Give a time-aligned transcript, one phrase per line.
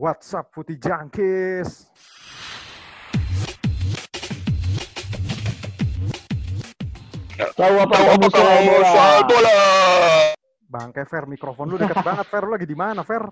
[0.00, 1.92] What's up Putih Jangkis?
[7.36, 9.60] Tahu apa kamu soal bola?
[10.64, 12.48] Bangke Fer, mikrofon lu deket banget Fer.
[12.48, 13.28] Lu lagi di mana Fer?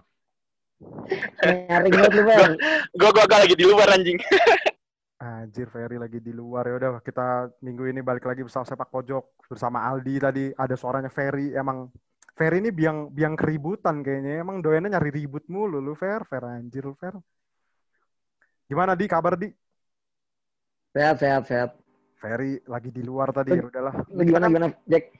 [1.40, 2.52] Nyaring banget lu, Bang.
[2.92, 4.20] Gue gue lagi di luar anjing.
[5.24, 6.68] Anjir, Ferry lagi di luar.
[6.68, 10.44] Ya udah, kita minggu ini balik lagi bersama sepak pojok bersama Aldi tadi.
[10.52, 11.56] Ada suaranya Ferry.
[11.56, 11.88] Emang
[12.38, 14.46] Ferry ini biang biang keributan kayaknya.
[14.46, 16.22] Emang doyannya nyari ribut mulu lu, Fer.
[16.22, 17.18] Fer anjir lu, Fer.
[18.70, 19.50] Gimana di kabar di?
[20.94, 21.70] Sehat, sehat, sehat.
[22.22, 23.58] Ferry lagi di luar tadi.
[23.58, 23.94] Ya udahlah.
[24.06, 25.10] Lu gimana, gimana, Jack?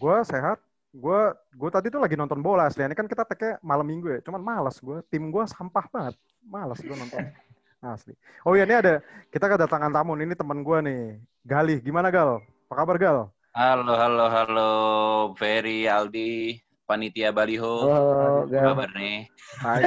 [0.00, 0.64] Gue sehat.
[0.92, 2.84] Gue gue tadi tuh lagi nonton bola asli.
[2.88, 4.18] Ini kan kita tag malam minggu ya.
[4.24, 5.04] Cuman malas gue.
[5.12, 6.16] Tim gue sampah banget.
[6.40, 7.20] Malas gue nonton.
[7.82, 8.14] Asli.
[8.46, 9.02] Oh iya ini ada
[9.34, 10.14] kita kedatangan tamu.
[10.14, 11.02] Ini teman gue nih.
[11.42, 11.82] Galih.
[11.82, 12.38] Gimana Gal?
[12.70, 13.18] Apa kabar Gal?
[13.52, 14.70] Halo, halo, halo,
[15.36, 16.56] Ferry, Aldi,
[16.88, 17.84] panitia Baliho.
[17.84, 19.28] Oh, Apa kabar nih?
[19.60, 19.82] Hai.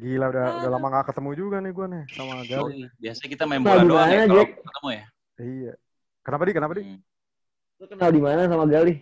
[0.00, 2.88] Gila udah udah lama gak ketemu juga nih gue nih sama Galih.
[2.88, 4.50] Yoi, biasa kita main Nah, bola di doang mana, ya kalau Jack?
[4.64, 5.04] ketemu ya.
[5.36, 5.72] Iya.
[6.24, 6.52] Kenapa di?
[6.56, 6.82] Kenapa di?
[6.88, 6.98] Hmm.
[7.76, 8.94] Lu kenal di mana sama Gali?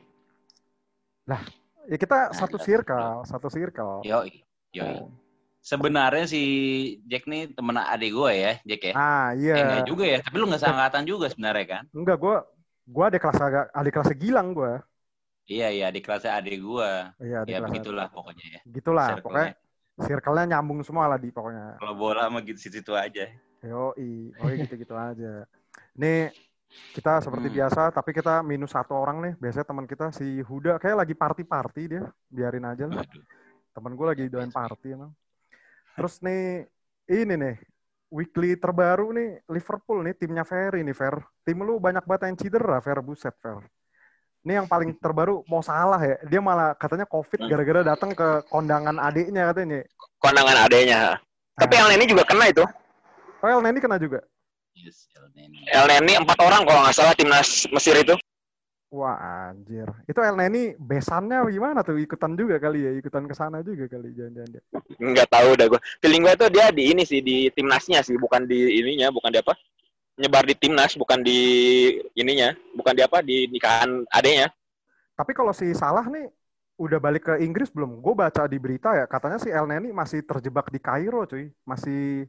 [1.86, 4.02] Ya kita Nah, satu circle, satu circle.
[4.10, 4.42] Yoi,
[4.74, 5.06] yoi.
[5.62, 6.42] Sebenarnya si
[7.06, 8.94] Jack nih temen adik gue ya, Jack ya.
[8.98, 9.54] Ah Eh, iya.
[9.62, 11.84] enggak juga ya, tapi lu nggak seangkatan juga sebenarnya kan?
[11.94, 12.36] Enggak gue
[12.94, 14.72] gue ada kelas agak adik kelas Gilang gue.
[15.50, 16.90] Iya, iya, adik kelasnya adik gue.
[17.26, 17.70] Iya adik Ya kelas.
[17.70, 18.60] begitulah pokoknya ya.
[18.74, 19.24] Gitulah Circle-nya.
[19.26, 19.48] pokoknya
[20.06, 21.64] circle-nya nyambung semua lah di pokoknya.
[21.82, 23.24] Kalau bola mah gitu situ aja.
[23.60, 25.44] Yoi, oh gitu-gitu aja.
[26.00, 26.32] Nih
[26.96, 27.56] kita seperti Hmm.
[27.60, 29.32] biasa, tapi kita minus satu orang nih.
[29.42, 33.04] Biasanya teman kita si Huda kayak lagi party-party dia, biarin aja lah.
[33.74, 35.12] Temen gue lagi doain party emang.
[35.98, 36.66] Terus nih
[37.10, 37.54] ini nih
[38.10, 41.16] weekly terbaru nih Liverpool nih timnya Ferry nih Fer.
[41.46, 43.62] Tim lu banyak banget yang cedera Fer, buset Fer.
[44.40, 46.16] Ini yang paling terbaru mau salah ya.
[46.26, 47.48] Dia malah katanya COVID Hmm.
[47.48, 49.84] gara-gara datang ke kondangan adiknya katanya.
[50.16, 51.00] Kondangan adanya.
[51.54, 51.80] Tapi Ah.
[51.84, 52.64] El Neni juga kena itu.
[53.40, 54.24] Oh, El Neni kena juga.
[54.72, 55.60] Yes, El Neni.
[55.68, 58.16] El Neni empat orang kalau nggak salah timnas Mesir itu.
[58.90, 59.14] Wah
[59.54, 59.86] anjir.
[60.10, 61.94] Itu El Neni besannya gimana tuh?
[61.94, 62.90] Ikutan juga kali ya?
[62.98, 64.62] Ikutan ke sana juga kali jangan-jangan dia.
[64.98, 65.80] Nggak tahu dah gue.
[66.02, 69.38] Feeling gue tuh dia di ini sih di timnasnya sih, bukan di ininya, bukan di
[69.38, 69.54] apa?
[70.18, 71.38] Nyebar di timnas, bukan di
[72.18, 73.22] ininya, bukan di apa?
[73.22, 74.50] Di nikahan adenya.
[75.14, 76.26] Tapi kalau si Salah nih
[76.74, 78.02] udah balik ke Inggris belum?
[78.02, 81.46] Gue baca di berita ya, katanya si El Neni masih terjebak di Kairo cuy.
[81.62, 82.26] Masih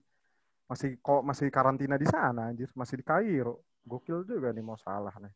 [0.70, 3.66] masih kok masih karantina di sana anjir, masih di Kairo.
[3.82, 5.34] Gokil juga nih mau Salah nih.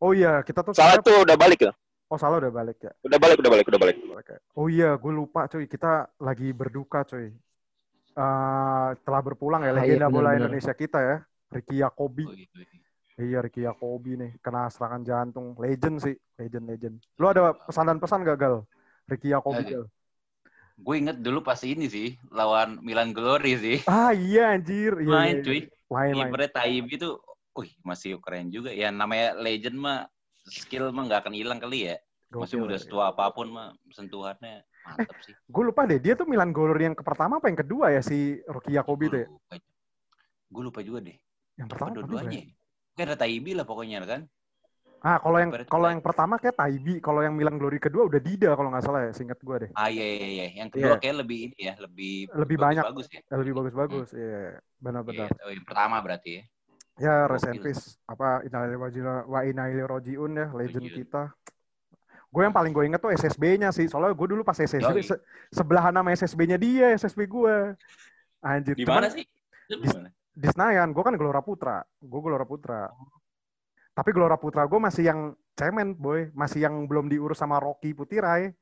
[0.00, 1.72] Oh iya, kita tuh Salah tuh udah balik ya.
[2.10, 2.92] Oh Salah udah balik ya.
[3.04, 3.96] Udah balik, udah balik, udah balik.
[4.00, 4.34] Oke.
[4.56, 5.68] Oh iya, gue lupa cuy.
[5.68, 7.30] Kita lagi berduka cuy.
[8.10, 10.40] Eh, telah berpulang ya Ah, iya, legenda bola benar-benar.
[10.50, 11.16] Indonesia kita ya,
[11.52, 12.24] Ricky Yakobi.
[12.26, 12.58] Oh, gitu.
[13.20, 15.52] Iya Ricky Yakobi nih kena serangan jantung.
[15.60, 16.94] Legend sih, legend legend.
[17.20, 18.64] Lu ada pesan dan pesan gak Gal?
[19.06, 19.62] Ricky Yakobi.
[19.68, 19.84] Gal.
[20.80, 23.78] Gue inget dulu pas ini sih, lawan Milan Glory sih.
[23.84, 24.96] Ah iya anjir.
[24.96, 25.58] Iya, Main iya, cuy.
[25.60, 25.68] iya.
[25.92, 26.30] Main main.
[26.32, 27.08] Kipernya Taib itu,
[27.56, 28.70] wih masih keren juga.
[28.70, 30.06] Ya namanya legend mah
[30.46, 31.96] skill mah nggak akan hilang kali ya.
[32.30, 32.82] Masih udah ya.
[32.82, 35.34] setua apa pun mah sentuhannya mantap sih.
[35.54, 38.38] Gue lupa deh, dia tuh Milan Glory yang ke pertama apa yang kedua ya si
[38.46, 39.28] Ricky Yakobi tuh ya?
[40.50, 41.18] Gue lupa juga deh.
[41.58, 42.38] Yang pertama kedua dua-duanya?
[42.38, 42.44] ya?
[42.46, 42.54] ya?
[42.94, 44.22] Kayak ada Taibi lah pokoknya kan.
[45.00, 48.52] Ah kalau yang kalau yang pertama kayak Taibi, kalau yang Milan Glory kedua udah Dida
[48.52, 49.70] kalau nggak salah ya, singkat gue deh.
[49.72, 50.46] Ah iya iya iya.
[50.60, 51.00] Yang kedua Iya.
[51.00, 52.84] kayak lebih ini ya, lebih Lebih banyak.
[52.84, 53.20] bagus ya.
[53.24, 55.32] Ya, lebih bagus-bagus, iya benar-benar.
[55.32, 56.42] Iya, oh, yang pertama berarti ya.
[57.00, 57.96] Ya, rest in peace.
[58.04, 61.32] Apa Inalil Wajira- wa inaili rojiun ya, legend kita.
[62.30, 63.90] Gue yang paling gue inget tuh SSB-nya sih.
[63.90, 65.16] Soalnya gue dulu pas SSB se
[65.50, 67.74] sebelahan nama SSB-nya dia, SSB gue.
[68.38, 68.78] Anjir.
[68.78, 69.26] Di mana sih?
[69.66, 69.74] Di
[70.30, 71.82] Di- Senayan, gue kan Gelora Putra.
[71.98, 72.86] Gue Gelora Putra.
[73.90, 76.30] Tapi Gelora Putra gue masih yang cemen, boy.
[76.30, 78.54] Masih yang belum diurus sama Rocky Putirai.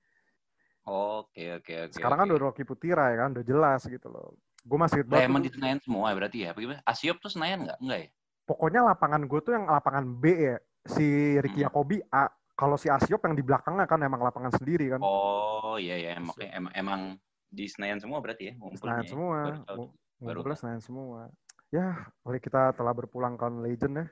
[0.88, 1.93] Oke oke oke.
[1.93, 2.32] Sekarang kan oke.
[2.32, 4.32] udah Rocky Putirai kan, udah jelas gitu loh.
[4.65, 6.56] Gue masih banget emang di Senayan semua berarti ya?
[6.56, 6.81] Apa gimana?
[6.88, 7.78] Asiop tuh Senayan nggak?
[7.84, 8.09] Enggak ya?
[8.49, 10.57] Pokoknya lapangan gue tuh yang lapangan B ya.
[10.89, 11.69] Si Ricky Hmm.
[11.69, 12.33] Yakobi A.
[12.59, 14.99] Kalau si Asiop yang di belakangnya kan emang lapangan sendiri kan.
[15.05, 17.01] Oh iya iya emang emang, emang
[17.47, 19.11] di Senayan semua berarti ya ngumpulnya Senayan ya?
[19.13, 19.39] semua.
[19.39, 19.85] Baru tahu.
[20.19, 20.59] Baru tahu.
[20.59, 21.21] Senayan semua.
[21.69, 24.06] Ya, oleh kita telah berpulang kan legend ya.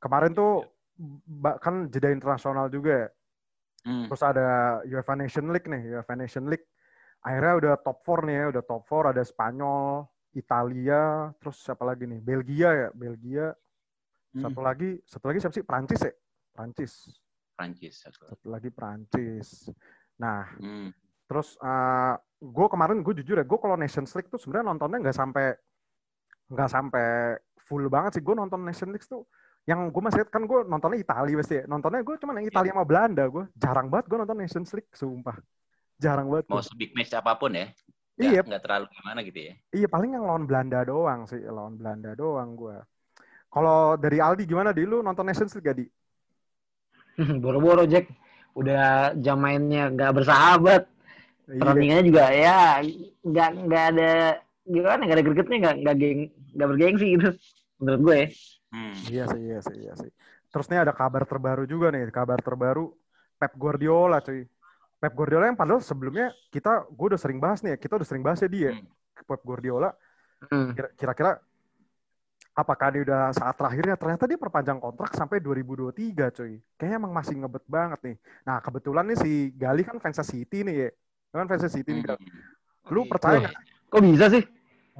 [0.00, 0.64] Kemarin tuh
[1.28, 3.08] ba- kan jeda internasional juga ya.
[3.86, 4.10] Hmm.
[4.10, 4.48] Terus ada
[4.82, 6.66] UEFA Nation League nih, UEFA Nation League.
[7.22, 12.02] Akhirnya udah top 4 nih ya, udah top 4 ada Spanyol, Italia, terus siapa lagi
[12.02, 12.18] nih?
[12.18, 13.54] Belgia ya, Belgia.
[14.36, 14.44] Hmm.
[14.44, 15.64] Satu lagi, satu lagi siapa sih?
[15.64, 16.12] Prancis ya?
[16.52, 16.92] Prancis.
[17.56, 18.28] Prancis satu.
[18.28, 19.72] Satu lagi Prancis.
[20.20, 20.92] Nah, Hmm.
[21.24, 21.56] terus
[22.36, 25.56] gue kemarin gue jujur ya, gue kalau Nations League tuh sebenarnya nontonnya nggak sampai
[26.52, 27.06] nggak sampai
[27.64, 28.22] full banget sih.
[28.22, 29.24] Gue nonton Nations League tuh
[29.64, 31.64] yang gue masih lihat kan gue nontonnya Italia pasti ya.
[31.64, 33.44] Nontonnya gue cuma yang Italia sama Belanda gue.
[33.56, 35.40] Jarang banget gue nonton Nations League, sumpah.
[35.96, 36.44] Jarang banget.
[36.52, 37.72] Mau big match apa pun ya.
[38.16, 39.52] Iya, nggak terlalu gimana gitu ya.
[39.76, 42.76] iya paling yang lawan Belanda doang sih, lawan Belanda doang gue.
[43.48, 45.86] Kalau dari Aldi gimana di lu nonton Nations League gak di?
[47.42, 48.08] Boro-boro Jack.
[48.56, 50.88] Udah jam mainnya nggak bersahabat.
[51.46, 51.60] Iya.
[51.60, 52.80] Pertandingannya juga ya
[53.20, 54.10] nggak nggak ada
[54.66, 56.20] gimana nggak ada gregetnya nggak nggak geng
[56.56, 57.28] nggak bergengsi gitu
[57.76, 58.20] menurut gue.
[58.72, 58.96] Hmm.
[59.12, 60.10] Iya sih, iya sih, iya sih.
[60.48, 62.96] Terus nih ada kabar terbaru juga nih, kabar terbaru
[63.36, 64.48] Pep Guardiola cuy.
[64.96, 68.24] Pep Guardiola yang padahal sebelumnya kita, gue udah sering bahas nih ya, kita udah sering
[68.24, 68.72] bahas ya dia.
[68.72, 68.88] Hmm.
[69.28, 69.92] Pep Guardiola,
[70.48, 70.72] Hmm.
[70.72, 71.32] kira- kira-kira
[72.56, 73.94] apakah dia udah saat terakhirnya?
[74.00, 76.56] Ternyata dia perpanjang kontrak sampai 2023 cuy.
[76.80, 78.16] Kayaknya emang masih ngebet banget nih.
[78.48, 80.90] Nah kebetulan nih si Gali kan fans City nih ya.
[81.36, 82.04] Kan fans City nih.
[82.08, 82.16] Hmm.
[82.88, 83.12] Lu Oke.
[83.12, 83.54] percaya nggak?
[83.92, 84.42] Kok bisa sih?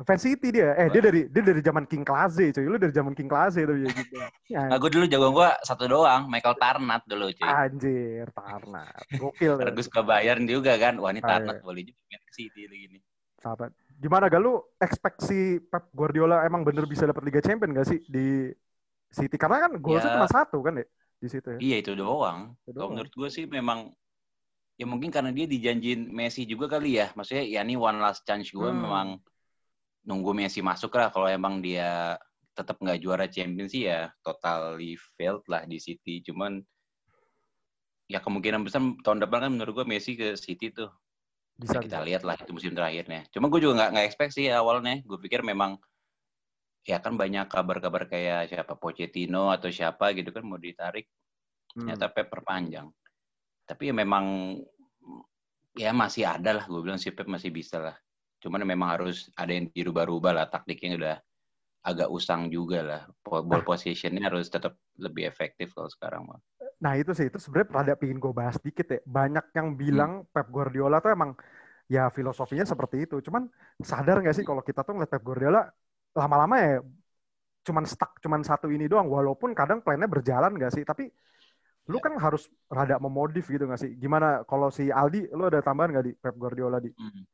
[0.04, 0.76] Fans City dia.
[0.76, 2.66] Eh dia dari dia dari zaman King Klaze cuy.
[2.68, 4.14] Lu dari zaman King Klaze tuh ya gitu.
[4.52, 7.48] Ya, Nah, gue dulu jago gue satu doang, Michael Tarnat dulu cuy.
[7.48, 8.84] Anjir, Tarna.
[9.16, 9.56] Gokil.
[9.56, 9.72] ya.
[9.72, 11.00] Gue suka Bayern juga kan.
[11.00, 11.64] Wah ini Tarnat iya.
[11.64, 13.00] boleh juga ke City gini.
[13.40, 13.72] Sahabat.
[13.96, 14.60] Gimana gak lu
[15.72, 18.52] Pep Guardiola emang bener bisa dapat Liga Champion gak sih di
[19.08, 19.36] City?
[19.40, 20.14] Karena kan golnya Ya.
[20.20, 21.58] cuma satu kan ya di situ ya.
[21.58, 22.52] Iya itu doang.
[22.68, 23.00] Itu Kalau doang.
[23.00, 23.88] menurut gue sih memang
[24.76, 27.08] ya mungkin karena dia dijanjin Messi juga kali ya.
[27.16, 28.84] Maksudnya ya ini one last chance gue Hmm.
[28.84, 29.08] memang
[30.04, 31.08] nunggu Messi masuk lah.
[31.08, 32.20] Kalau emang dia
[32.52, 36.20] tetap nggak juara Champions sih ya totally failed lah di City.
[36.20, 36.60] Cuman
[38.12, 40.92] ya kemungkinan besar tahun depan kan menurut gue Messi ke City tuh.
[41.56, 42.06] Bisa, Nah, kita bisa.
[42.08, 43.24] lihat lah itu musim terakhirnya.
[43.32, 45.00] Cuma gue juga nggak nggak expect sih awalnya.
[45.08, 45.80] Gue pikir memang
[46.86, 51.08] ya kan banyak kabar-kabar kayak siapa Pochettino atau siapa gitu kan mau ditarik
[51.76, 51.92] Hmm.
[51.92, 52.88] ternyata Pep perpanjang.
[53.68, 54.24] Tapi ya memang
[55.76, 57.96] ya masih ada lah, gue bilang si Pep masih bisa lah.
[58.40, 61.16] Cuman memang harus ada yang dirubah-rubah lah, taktiknya udah
[61.84, 63.02] agak usang juga lah.
[63.22, 66.40] Ball possession-nya harus tetap lebih efektif kalau sekarang mah.
[66.76, 69.00] Nah itu sih, itu sebenarnya rada pingin gue bahas dikit ya.
[69.08, 71.32] Banyak yang bilang Pep Guardiola tuh emang
[71.88, 73.16] ya filosofinya seperti itu.
[73.24, 73.48] Cuman
[73.80, 75.64] sadar nggak sih kalau kita tuh ngeliat Pep Guardiola
[76.16, 76.74] lama-lama ya
[77.66, 79.08] cuman stuck cuman satu ini doang.
[79.08, 80.84] Walaupun kadang plannya berjalan nggak sih.
[80.84, 81.08] Tapi
[81.86, 83.96] lu kan harus rada memodif gitu nggak sih?
[83.96, 86.92] Gimana kalau si Aldi, lu ada tambahan nggak di Pep Guardiola di?
[86.92, 87.24] Hmm.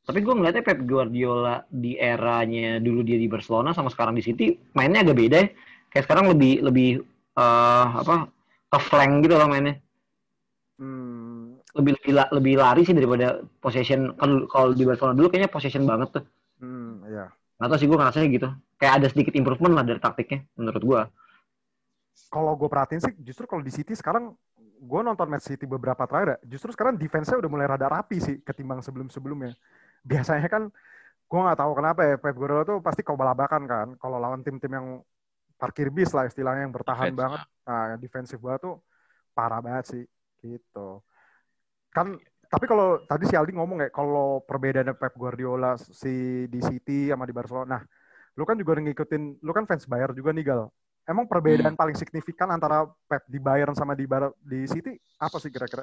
[0.00, 4.58] Tapi gue ngeliatnya Pep Guardiola di eranya dulu dia di Barcelona sama sekarang di City
[4.74, 5.48] mainnya agak beda ya.
[5.92, 6.90] Kayak sekarang lebih lebih
[7.36, 8.39] eh, apa
[8.72, 9.74] ke flank gitu loh mainnya.
[10.78, 13.26] Hmm, Lebih lebih, lebih lari sih daripada
[13.62, 14.00] possession.
[14.20, 16.24] Kalau kalau di Barcelona dulu kayaknya possession banget tuh.
[16.60, 17.32] hmm, ya.
[17.58, 18.48] Nggak tahu sih gue ngerasanya gitu.
[18.80, 21.00] Kayak ada sedikit improvement lah dari taktiknya menurut gue.
[22.30, 24.34] Kalau gue perhatiin sih, justru kalau di City sekarang
[24.80, 28.36] gue nonton match City beberapa terakhir, ya, justru sekarang defense-nya udah mulai rada rapi sih
[28.46, 29.52] ketimbang sebelum-sebelumnya.
[30.06, 30.62] Biasanya kan
[31.30, 33.88] gue nggak tahu kenapa ya Pep Guardiola tuh pasti kau balabakan kan.
[34.02, 34.88] Kalau lawan tim-tim yang
[35.60, 38.76] parkir bis lah istilahnya yang bertahan Defense, banget, nah yang defensif banget tuh
[39.36, 40.04] parah banget sih
[40.40, 41.04] gitu.
[41.92, 42.16] Kan
[42.50, 47.22] tapi kalau tadi si Aldi ngomong ya kalau perbedaannya Pep Guardiola si di City sama
[47.22, 47.78] di Barcelona.
[47.78, 47.82] Nah,
[48.34, 50.66] lu kan juga ngikutin, lu kan fans Bayern juga nih Gal.
[51.06, 55.50] Emang perbedaan paling signifikan antara Pep di Bayern sama di Bar di City apa sih
[55.54, 55.82] kira-kira?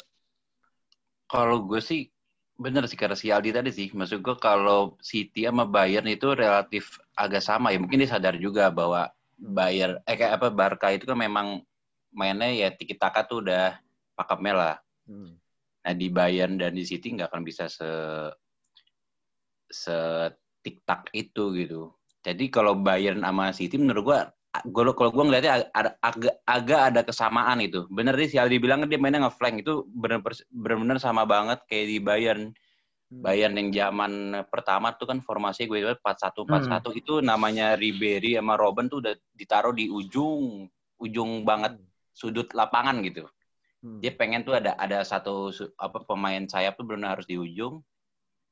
[1.28, 2.12] Kalau gue sih
[2.58, 3.88] bener sih karena si Aldi tadi sih.
[3.96, 7.80] Maksud gue kalau City sama Bayern itu relatif agak sama ya.
[7.80, 9.08] Mungkin dia sadar juga bahwa
[9.38, 11.62] Bayern eh kayak apa Barca itu kan memang
[12.10, 13.78] mainnya ya tiki taka tuh udah
[14.18, 14.76] pakemnya lah.
[15.06, 15.38] Hmm.
[15.86, 17.90] Nah di Bayern dan di City nggak akan bisa se
[19.70, 19.98] se
[20.66, 21.94] tiktak itu gitu.
[22.26, 24.20] Jadi kalau Bayern sama City menurut gua
[24.66, 27.86] gua kalau gua ngeliatnya ada agak agak ada kesamaan itu.
[27.94, 30.20] Bener sih si Aldi bilang kan dia mainnya nge-flank itu bener
[30.52, 32.52] bener sama banget kayak di Bayern.
[33.08, 33.24] Hmm.
[33.24, 38.60] Bayern yang zaman pertama tuh kan formasi gue lihat 4-1 4-1 itu namanya Ribery sama
[38.60, 40.68] Robben tuh udah ditaruh di ujung
[41.00, 41.80] ujung banget
[42.12, 43.24] sudut lapangan gitu.
[43.78, 44.02] Hmm.
[44.02, 47.80] dia pengen tuh ada ada satu apa pemain sayap tuh benar harus di ujung.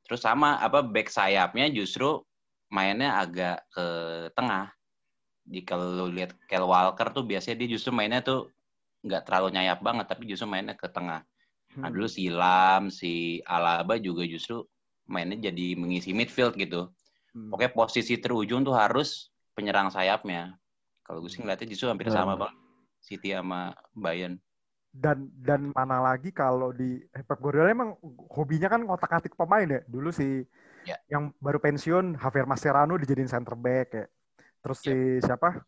[0.06, 2.22] Terus sama apa back sayapnya justru
[2.70, 3.86] mainnya agak ke
[4.38, 4.70] tengah.
[5.42, 8.54] Di kalau lihat Kel Walker tuh biasanya dia justru mainnya tuh
[9.06, 11.26] nggak terlalu nyayap banget tapi justru mainnya ke tengah
[11.76, 11.96] nah Hmm.
[11.96, 14.64] dulu si Lam si Alaba juga justru
[15.06, 16.90] mainnya jadi mengisi midfield gitu
[17.36, 17.52] Hmm.
[17.52, 20.56] pokoknya posisi terujung tuh harus penyerang sayapnya
[21.04, 22.48] kalau gue sih ngeliatnya justru hampir sama Hmm.
[22.48, 22.58] banget
[23.04, 24.40] City sama Bayern
[24.96, 28.00] dan dan mana lagi kalau di eh, Pep Guardiola emang
[28.32, 29.82] hobinya kan ngotak-atik pemain ya.
[29.92, 30.48] Dulu si
[30.88, 30.96] Ya.
[31.12, 34.06] yang baru pensiun Javier Mascherano dijadiin center back ya.
[34.64, 35.60] Terus si siapa?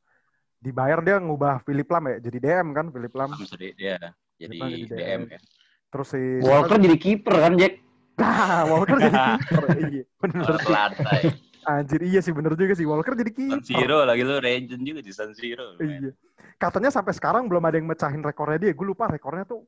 [0.63, 3.35] Di Bayern dia ngubah Philip Lam ya, jadi DM kan Philip Lam.
[3.35, 3.97] Lam sedih dia
[4.39, 5.21] jadi jadi DM DM.
[5.27, 5.39] ya.
[5.87, 7.73] Terus si Walker jadi kiper kan Jack?
[8.17, 9.63] Nah, Walker jadi kiper.
[9.87, 10.55] Iya, bener.
[10.67, 11.21] Lantai.
[11.67, 13.63] Anjir, iya sih bener juga sih Walker jadi San kiper.
[13.63, 15.75] Siro lagi lu legend juga di San Siro.
[15.79, 16.11] Iya.
[16.57, 18.71] Katanya sampai sekarang belum ada yang mecahin rekornya dia.
[18.71, 19.67] Gue lupa rekornya tuh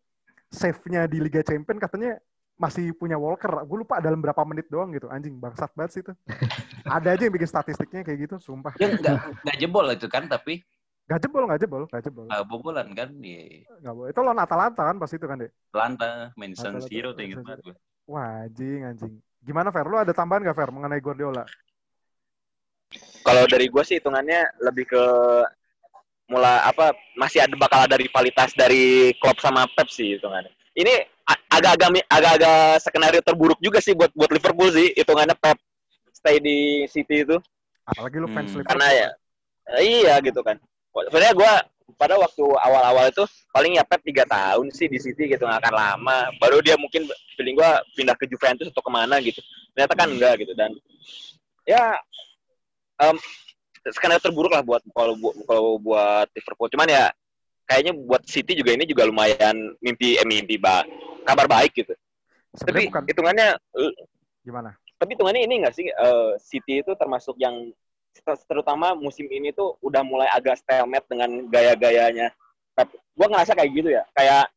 [0.50, 2.18] save-nya di Liga Champion katanya
[2.60, 3.64] masih punya Walker.
[3.64, 5.08] Gue lupa dalam berapa menit doang gitu.
[5.08, 6.14] Anjing bangsat banget sih itu.
[6.96, 8.76] Ada aja yang bikin statistiknya kayak gitu, sumpah.
[8.76, 10.64] Dia nggak nggak jebol itu kan, tapi
[11.10, 12.30] Gak jebol, gak jebol, gak jebol.
[12.30, 13.10] nggak bobolan kan.
[13.18, 13.66] Iya.
[13.82, 14.10] Gak boleh.
[14.14, 15.52] Itu lawan Atalanta kan pas itu kan, Dek?
[15.74, 17.76] Lanta, main San Atalanta, Siro tuh inget banget gue.
[18.06, 19.14] Wah, anjing, anjing.
[19.42, 19.90] Gimana, Fer?
[19.90, 21.50] Lu ada tambahan gak, Fer, mengenai Guardiola?
[23.26, 25.04] Kalau dari gue sih hitungannya lebih ke
[26.30, 30.54] mulai apa masih ada bakal ada rivalitas dari Klopp sama Pep sih hitungannya.
[30.78, 30.94] Ini
[31.50, 35.58] agak-agak agak-agak skenario terburuk juga sih buat buat Liverpool sih hitungannya Pep
[36.14, 37.38] stay di City itu
[37.86, 38.70] Apalagi lu fans Hmm, Liverpool.
[38.70, 39.10] karena ya
[39.82, 40.58] iya gitu kan.
[40.90, 41.54] Sebenarnya gue
[41.98, 45.76] pada waktu awal-awal itu paling ya Pep tiga tahun sih di City gitu nggak akan
[45.76, 46.18] lama.
[46.38, 47.06] Baru dia mungkin
[47.38, 49.42] feeling gue pindah ke Juventus atau ke mana gitu.
[49.74, 50.72] Ternyata kan enggak gitu dan
[51.66, 51.98] ya
[53.00, 53.16] em,
[53.94, 55.14] skenario terburuk lah buat kalau
[55.46, 56.70] kalau buat Liverpool.
[56.74, 57.06] Cuman ya
[57.70, 60.82] kayaknya buat City juga ini juga lumayan mimpi eh, mimpi ba
[61.26, 61.94] kabar baik gitu.
[62.50, 63.54] Tapi bukan hitungannya
[64.42, 64.74] gimana?
[65.00, 67.72] tapi hitungannya ini nggak sih eh, City itu termasuk yang
[68.46, 72.34] terutama musim ini tuh udah mulai agak stalemate dengan gaya-gayanya.
[73.16, 74.48] Gue ngerasa kayak gitu ya, kayak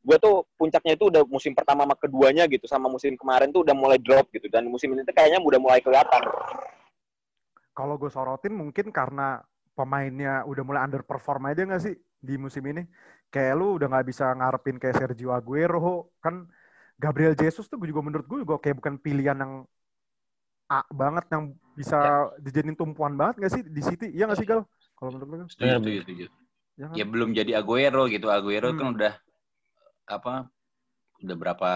[0.00, 3.76] gue tuh puncaknya itu udah musim pertama sama keduanya gitu, sama musim kemarin tuh udah
[3.76, 6.24] mulai drop gitu, dan musim ini tuh kayaknya udah mulai kelihatan.
[7.76, 9.40] Kalau gue sorotin mungkin karena
[9.72, 12.84] pemainnya udah mulai underperform aja nggak sih di musim ini?
[13.32, 16.48] Kayak lu udah nggak bisa ngarepin kayak Sergio Aguero, kan
[17.00, 19.64] Gabriel Jesus tuh juga menurut gue juga kayak bukan pilihan yang
[20.70, 24.06] A banget yang bisa dijadiin tumpuan banget nggak sih di City?
[24.14, 24.62] Iya nggak sih Gal?
[24.94, 25.36] Kalau menurut lu?
[25.42, 25.48] Gal?
[25.50, 26.24] Setuju, setuju, setuju.
[26.78, 26.94] Ya kan?
[26.94, 28.30] Ya belum jadi Aguero gitu.
[28.30, 28.96] Aguero kan Hmm.
[28.96, 29.14] udah
[30.06, 30.46] apa?
[31.20, 31.70] Udah berapa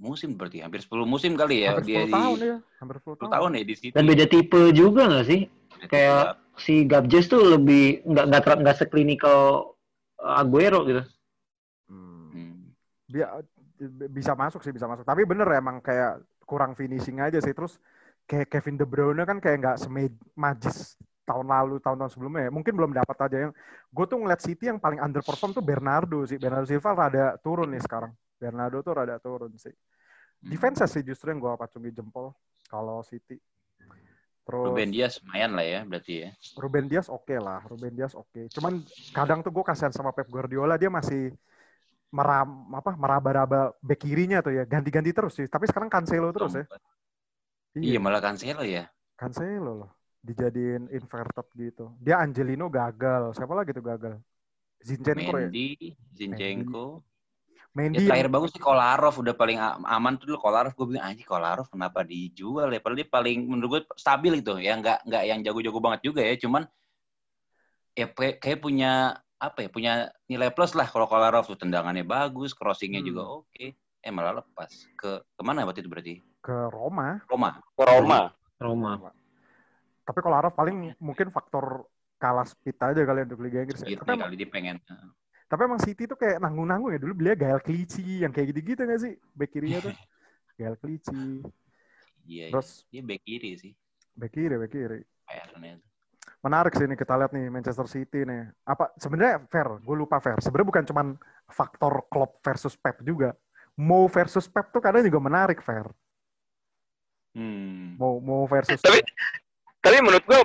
[0.00, 0.64] musim berarti?
[0.64, 2.56] Hampir 10 musim kali ya Hampir dia 10 di tahun ya.
[2.80, 3.32] Hampir 10 10 tahun.
[3.36, 3.92] tahun ya di situ.
[3.92, 5.40] Dan beda tipe juga nggak sih?
[5.92, 9.76] Kayak si Gabjes tuh lebih nggak nggak nggak seklinikal
[10.16, 11.02] Aguero gitu.
[11.92, 12.72] Hmm.
[13.06, 13.28] Bi-
[14.08, 17.76] bisa masuk sih bisa masuk tapi bener emang kayak kurang finishing aja sih terus
[18.26, 22.50] kayak Kevin De Bruyne kan kayak nggak semagis tahun lalu tahun-tahun sebelumnya ya.
[22.54, 23.52] mungkin belum dapat aja yang
[23.90, 27.82] gue tuh ngeliat City yang paling underperform tuh Bernardo sih Bernardo Silva rada turun nih
[27.82, 29.74] sekarang Bernardo tuh rada turun sih
[30.36, 30.52] Hmm.
[30.52, 32.36] defense sih justru yang gue pacungi jempol
[32.68, 33.40] kalau City
[34.44, 36.30] terus Ruben Dias lumayan lah ya berarti ya.
[36.54, 38.46] Ruben Dias oke lah, Ruben Dias oke.
[38.54, 41.34] Cuman kadang tuh gue kasihan sama Pep Guardiola dia masih
[42.14, 45.50] meram apa meraba-raba bek kirinya tuh ya ganti-ganti terus sih.
[45.50, 46.64] Tapi sekarang Cancelo terus ya.
[47.76, 48.88] Iya malah Cancelo ya.
[49.16, 49.90] Cancelo loh
[50.24, 51.92] dijadiin inverted gitu.
[52.00, 53.36] Dia Angelino gagal.
[53.36, 54.16] Siapa lagi tuh gagal?
[54.82, 55.48] Zinchenko ya.
[55.48, 57.04] Mendy, Zinchenko.
[57.76, 61.12] Mendy Ya yang- terakhir bagus sih Kolarov udah paling aman tuh dulu Kolarov gue bilang
[61.12, 65.22] anjing Kolarov kenapa dijual ya padahal dia paling menurut gue stabil gitu ya nggak nggak
[65.28, 66.64] yang jago-jago banget juga ya cuman
[67.92, 69.92] ya kayak punya apa ya punya
[70.24, 73.08] nilai plus lah kalau Kolarov tuh tendangannya bagus crossingnya Hmm.
[73.12, 73.66] juga oke
[74.06, 77.18] eh malah lepas ke ke mana waktu itu berarti ke Roma.
[77.26, 78.20] Roma Roma.
[78.62, 79.10] Roma.
[80.06, 83.82] Tapi kalau Araf paling mungkin faktor kalah speed aja kali untuk Liga Inggris.
[83.82, 83.98] ya.
[83.98, 84.76] gitu Tapi, emang, kali dia pengen
[85.46, 86.98] tapi emang City tuh kayak nanggung-nanggung ya.
[86.98, 89.14] Dulu belinya Gael Clichy yang kayak gitu-gitu nggak sih?
[89.34, 89.94] Back kirinya tuh.
[90.58, 91.42] Gael Clichy.
[92.26, 92.54] iya iya.
[92.54, 93.72] Terus dia back kiri sih
[94.16, 95.00] back kiri, back kiri.
[96.42, 98.50] Menarik sih nih kita lihat nih Manchester City nih.
[98.64, 99.68] Apa sebenarnya fair?
[99.84, 100.40] Gue lupa fair.
[100.40, 101.06] Sebenarnya bukan cuman
[101.46, 103.36] faktor Klopp versus Pep juga.
[103.76, 105.84] Mo versus Pep tuh kadang juga menarik fair.
[107.36, 108.00] hmm.
[108.00, 109.00] Mo Mo versus Tapi
[109.78, 110.40] tapi menurut gue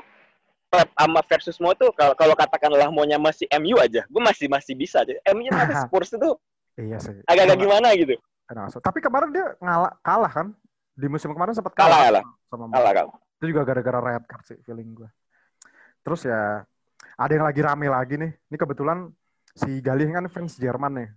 [0.68, 4.76] Pep sama versus Mo tuh kalau kalau katakanlah maunya masih MU aja, gue masih masih
[4.76, 5.16] bisa aja.
[5.32, 6.32] MU sama Spurs itu
[6.80, 7.20] iya sih.
[7.28, 8.16] agak-agak gimana gitu.
[8.48, 8.80] Kena masuk.
[8.80, 10.48] Tapi kemarin dia ngalah kalah kan?
[10.92, 12.24] Di musim kemarin sempat Kalah, kalah, kalah.
[12.48, 12.74] sama Mo.
[12.76, 13.16] Kalah kalah.
[13.40, 15.10] Itu juga gara-gara red card sih feeling gue.
[16.04, 16.64] Terus ya
[17.16, 18.32] ada yang lagi rame lagi nih.
[18.52, 19.08] Ini kebetulan
[19.52, 21.10] si Galih kan fans Jerman nih.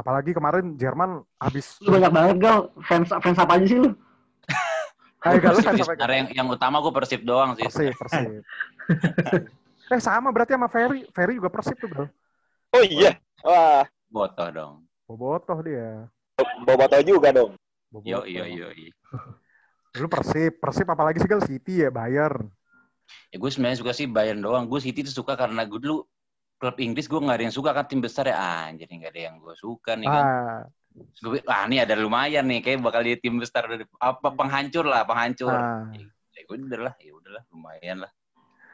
[0.00, 3.92] Apalagi kemarin Jerman habis Lu banyak banget gal fans fans apa aja sih lu?
[5.28, 5.92] Ayo Gal, lu fans apa?
[6.08, 8.40] Yang, yang utama gue persib doang sih Persib, Persib.
[9.92, 11.04] eh sama berarti sama Ferry.
[11.12, 12.08] Ferry juga Persib tuh, Bro.
[12.72, 13.20] Oh iya.
[13.44, 16.06] Wah, botoh dong Bobotoh dia.
[16.64, 17.58] Boboto juga dong.
[17.92, 18.24] Bobotoh.
[18.24, 18.88] yo yo yo yo.
[20.00, 22.46] Lu Persib, Persib apalagi sih Gal City ya, Bayern.
[23.34, 24.70] Ya gue sebenarnya suka sih Bayern doang.
[24.70, 26.06] Gue City tuh suka karena gue dulu
[26.60, 28.36] klub Inggris gue nggak ada yang suka kan tim besar ya
[28.68, 30.24] anjir nggak ada yang gue suka nih kan.
[30.28, 30.60] Ah,
[31.22, 33.64] Gue ah ini ada lumayan nih kayak bakal jadi tim besar
[33.96, 35.48] apa penghancur lah penghancur.
[35.48, 35.88] ah.
[36.36, 38.12] Ya gue udah lah ya udahlah lumayan lah.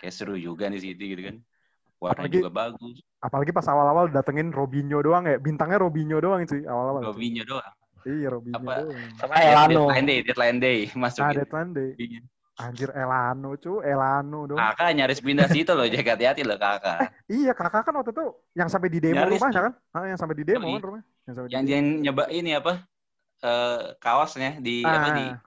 [0.03, 1.37] Kayak seru juga nih City gitu kan.
[1.97, 2.97] Warnanya Apalagi- juga bagus.
[3.23, 5.37] Apalagi pas awal-awal datengin Robinho doang ya.
[5.39, 7.13] Bintangnya Robinho doang sih awal-awal.
[7.13, 7.73] Robinho doang.
[8.07, 8.73] Iya, Robinho Apa?
[8.87, 9.09] doang.
[9.17, 9.83] Sama Elano.
[9.89, 11.23] Deadline day, deadline day masuk.
[11.23, 11.39] Ah, gitu.
[11.45, 11.89] deadline day.
[12.57, 12.65] Iya.
[12.73, 13.85] Anjir Elano, cu.
[13.85, 14.57] Elano dong.
[14.57, 17.13] Kakak nyaris pindah situ loh, jaga hati-hati loh kakak.
[17.29, 18.25] Iya, kakak kan waktu itu
[18.57, 19.73] yang sampai di demo Nyaris rumahnya kan?
[19.93, 21.07] Ah, yang sampai di demo kan rumahnya.
[21.29, 22.73] Yang sampai Yang di yang nyoba ini apa?
[23.37, 25.39] eh, kaosnya di apa di Ah.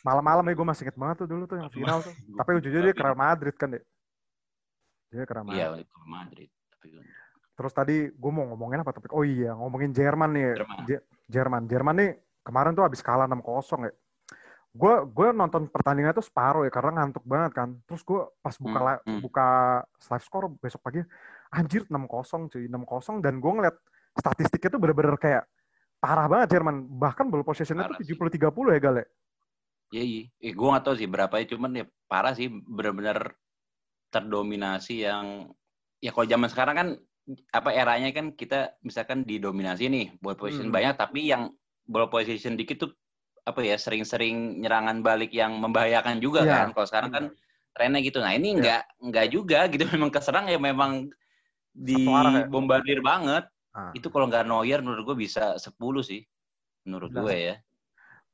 [0.00, 2.10] Malam-malam ya gue masih inget banget tuh dulu tuh yang final tuh.
[2.10, 3.82] Tapi ujungnya dia ke Real Madrid kan deh.
[5.12, 5.60] Dia ke Real Madrid.
[5.60, 6.48] Iya, ke Madrid.
[6.72, 6.86] Tapi
[7.54, 9.12] Terus tadi gue mau ngomongin apa topik?
[9.12, 10.50] Oh iya, ngomongin Jerman nih.
[10.56, 10.76] Jerman.
[10.88, 11.62] Je- Jerman.
[11.68, 13.92] Jerman nih kemarin tuh habis kalah 6-0 ya.
[14.70, 17.68] Gue gue nonton pertandingan tuh separuh ya karena ngantuk banget kan.
[17.90, 19.20] Terus gue pas buka Hmm, la- hmm.
[19.20, 19.48] buka
[19.82, 21.02] live score besok pagi
[21.50, 23.76] anjir 6-0 cuy, 6-0 dan gue ngeliat
[24.14, 25.42] statistiknya tuh bener-bener kayak
[25.98, 26.86] parah banget Jerman.
[26.86, 28.14] Bahkan ball possession-nya tuh Parah sih.
[28.14, 29.06] 70-30 ya Gal ya.
[29.90, 30.22] Iya, iya.
[30.38, 33.34] Eh, gue gak tahu sih berapa ya, cuman ya parah sih, bener-bener
[34.10, 35.50] terdominasi yang
[35.98, 36.88] ya kalau zaman sekarang kan
[37.54, 40.74] apa eranya kan kita misalkan didominasi nih ball position Hmm.
[40.74, 41.54] banyak tapi yang
[41.86, 42.90] ball position dikit tuh
[43.42, 46.52] apa ya sering-sering nyerangan balik yang membahayakan juga Iya.
[46.54, 46.66] kan.
[46.72, 47.24] Kalau sekarang kan
[47.70, 48.18] trennya gitu.
[48.18, 48.56] Nah, ini Iya.
[48.58, 51.08] enggak enggak juga gitu memang keserang ya memang
[51.72, 52.44] ya.
[52.44, 53.44] dibombardir banget.
[53.70, 53.94] Ah.
[53.94, 55.70] Itu kalau nggak Neuer menurut gue bisa 10
[56.02, 56.26] sih.
[56.82, 57.22] Menurut Benar.
[57.22, 57.54] gue ya.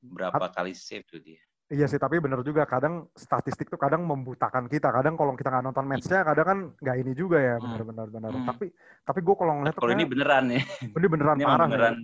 [0.00, 1.40] Berapa kali save tuh dia.
[1.66, 2.62] Iya sih, tapi bener juga.
[2.62, 4.86] Kadang statistik tuh kadang membutakan kita.
[4.88, 7.75] Kadang kalau kita nggak nonton matchnya, kadang kan nggak ini juga ya, Hmm.
[7.75, 8.06] bener-bener.
[8.08, 8.30] bener.
[8.32, 8.46] Hmm.
[8.46, 8.70] Tapi
[9.02, 10.62] tapi gue kalau ngeliat Kalau ini beneran ya.
[10.80, 11.66] ini beneran Ini parah.
[11.66, 11.75] nih.
[11.75, 11.96] beneran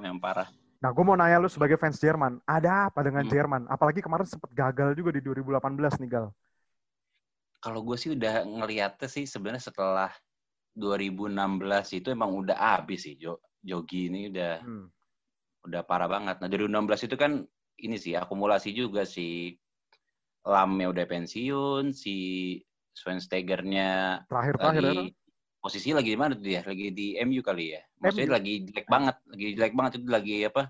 [0.00, 0.48] yang parah.
[0.84, 3.32] Nah, gue mau nanya lu sebagai fans Jerman, ada apa dengan Hmm.
[3.32, 3.62] Jerman?
[3.72, 6.26] Apalagi kemarin sempet gagal juga di 2018 nih, Gal.
[7.64, 10.12] Kalau gue sih udah ngeliatnya sih sebenarnya setelah
[10.76, 13.40] 2016 itu emang udah habis sih Jo.
[13.64, 14.92] Jogi ini udah Hmm.
[15.64, 16.44] udah parah banget.
[16.44, 17.40] Nah, 2016 itu kan
[17.80, 19.56] ini sih akumulasi juga si
[20.44, 22.16] Lamnya udah pensiun, si
[22.92, 25.04] Schweinsteigernya Terakhir-terakhir ya.
[25.64, 26.60] Posisi lagi di mana tuh dia?
[26.60, 27.80] Lagi di MU kali ya.
[28.04, 28.36] Maksudnya MU.
[28.36, 30.62] lagi jelek banget, lagi jelek banget itu lagi apa?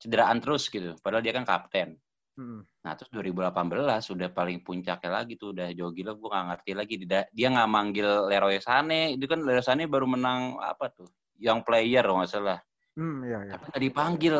[0.00, 0.96] Cederaan terus gitu.
[1.04, 2.00] Padahal dia kan kapten.
[2.32, 2.64] Hmm.
[2.80, 6.94] Nah, terus 2018 udah paling puncaknya lagi tuh udah jauh gila gue gak ngerti lagi
[7.04, 12.00] dia, nggak manggil Leroy Sané itu kan Leroy Sané baru menang apa tuh yang player
[12.00, 12.58] kalau nggak salah
[12.92, 13.52] Hmm, iya, iya.
[13.56, 14.36] tapi nggak dipanggil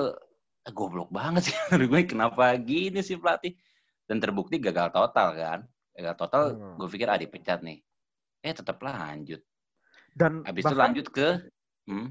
[0.63, 3.59] Eh, goblok banget sih menurut gue kenapa gini sih pelatih
[4.07, 6.79] dan terbukti gagal total kan gagal total Hmm.
[6.79, 7.83] gue pikir ah dipecat nih
[8.47, 9.43] eh tetap lanjut
[10.13, 11.29] Dan habis itu bahkan lanjut ke
[11.89, 12.09] hmm,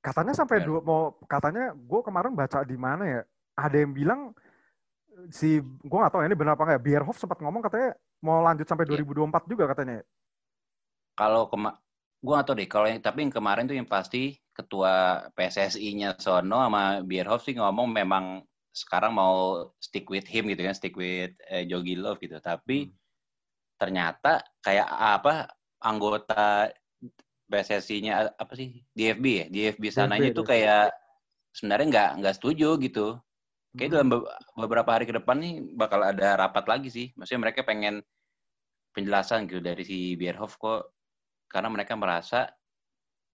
[0.00, 0.66] katanya sampai Ya.
[0.66, 3.20] dua mau katanya gue kemarin baca di mana ya
[3.54, 4.20] ada yang bilang
[5.28, 8.64] si gue nggak tahu ya, ini benar apa nggak Bierhoff sempat ngomong katanya mau lanjut
[8.64, 9.04] sampai Iya.
[9.04, 10.00] 2024 juga katanya
[11.16, 11.76] kalau kema
[12.16, 16.58] gue gak tau deh kalau yang tapi yang kemarin tuh yang pasti ketua PSSI-nya Sono
[16.58, 18.24] sama Bierhoff sih ngomong memang
[18.72, 22.92] sekarang mau stick with him gitu kan stick with eh, Jogi Love gitu tapi Hmm.
[23.76, 26.72] ternyata kayak apa anggota
[27.46, 30.90] PSSI-nya apa sih DFB ya DFB sananya tuh kayak
[31.54, 33.16] sebenarnya nggak nggak setuju gitu
[33.76, 33.94] kayak Hmm.
[33.94, 38.02] dalam be- beberapa hari ke depan nih bakal ada rapat lagi sih maksudnya mereka pengen
[38.96, 40.96] penjelasan gitu dari si Bierhoff kok
[41.52, 42.48] karena mereka merasa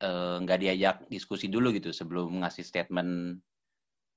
[0.02, 3.38] eh, nggak diajak diskusi dulu gitu sebelum ngasih statement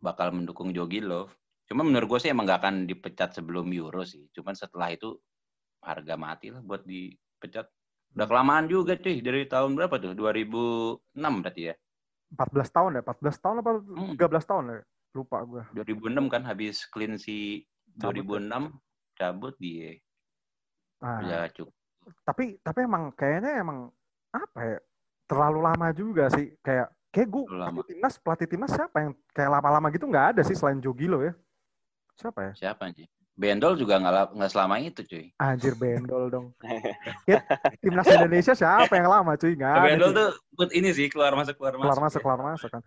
[0.02, 1.34] bakal mendukung Jogi Love.
[1.66, 4.30] Cuma menurut gue sih emang nggak akan dipecat sebelum Euro sih.
[4.34, 5.18] Cuman setelah itu
[5.82, 7.66] harga mati lah buat dipecat.
[8.16, 10.16] Udah kelamaan juga cuy dari tahun berapa tuh?
[10.16, 11.76] 2006 berarti ya.
[12.32, 14.16] 14 tahun ya 14 tahun apa Hmm.
[14.18, 14.80] 13 tahun ya
[15.16, 17.64] lupa gue 2006 kan habis clean si
[17.96, 18.76] Cabut 2006
[19.16, 19.96] cabut dia.
[21.00, 21.72] nah, Udah cukup.
[22.28, 23.88] tapi tapi emang kayaknya emang
[24.36, 24.78] apa ya
[25.26, 29.88] terlalu lama juga sih kayak kayak gue pelatih timnas pelatih timnas siapa yang kayak lama-lama
[29.90, 31.32] gitu nggak ada sih selain Jogilo ya
[32.20, 33.08] siapa ya Siapa sih?
[33.36, 35.28] Bendol juga nggak la- nggak selama itu cuy.
[35.38, 36.48] anjir bendol dong
[37.28, 37.44] ya,
[37.78, 40.18] timnas Indonesia siapa yang lama cuy nggak ada Bendol cuy.
[40.18, 41.84] tuh buat ini sih keluar masuk keluar masuk.
[41.84, 42.82] keluar masuk keluar masuk kan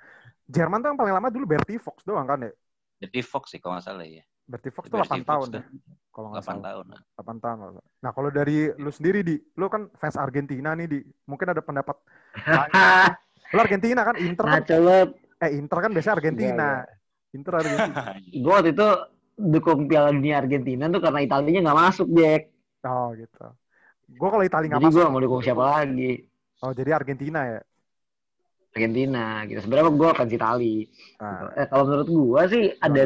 [0.46, 2.52] Jerman tuh yang paling lama dulu Bertie Fox doang kan ya
[2.98, 4.24] Jadi Fox sih kalau nggak salah ya.
[4.42, 5.64] Bertie Fox tuh Bertie 8 Fox tahun tuh deh
[6.08, 6.86] kalau nggak 8 salah tahun.
[7.14, 7.86] 8 tahun nggak salah.
[8.00, 11.96] nah kalau dari lu sendiri di lu kan fans Argentina nih di mungkin ada pendapat
[13.48, 15.08] lu Argentina kan Inter kan Ngaco banget.
[15.38, 16.68] eh Inter kan biasanya Argentina
[17.30, 18.02] Inter Argentina
[18.42, 18.88] Gue waktu itu
[19.38, 22.42] dukung Piala Dunia Argentina tuh karena Italinya nggak masuk, Jack.
[22.84, 23.46] oh gitu
[24.08, 26.12] gue kalau Italia nggak Jadi masuk gue mau dukung siapa lagi?
[26.64, 27.60] oh jadi Argentina ya
[28.68, 29.58] Argentina gitu.
[29.64, 30.76] Sebenarnya gue fans Itali.
[31.18, 33.02] nah, Eh, kalau menurut gue sih ada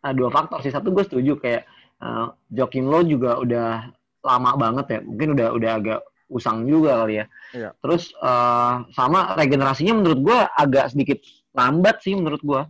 [0.00, 0.72] ada dua faktor sih.
[0.72, 1.62] Satu gue setuju kayak
[2.00, 3.90] eh, Joaquim Low juga udah
[4.24, 4.98] lama banget ya.
[5.04, 7.26] Mungkin udah udah agak usang juga kali ya.
[7.52, 7.70] Iya.
[7.82, 11.18] Terus eh, sama regenerasinya menurut gue agak sedikit
[11.52, 12.62] lambat sih menurut gue.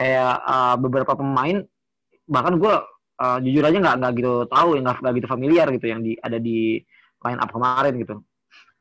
[0.00, 1.62] Kayak eh, beberapa pemain
[2.26, 2.74] bahkan gue
[3.22, 6.38] eh, jujur aja nggak nggak gitu tahu nggak nggak gitu familiar gitu yang di ada
[6.38, 6.80] di
[7.22, 8.16] line up kemarin gitu.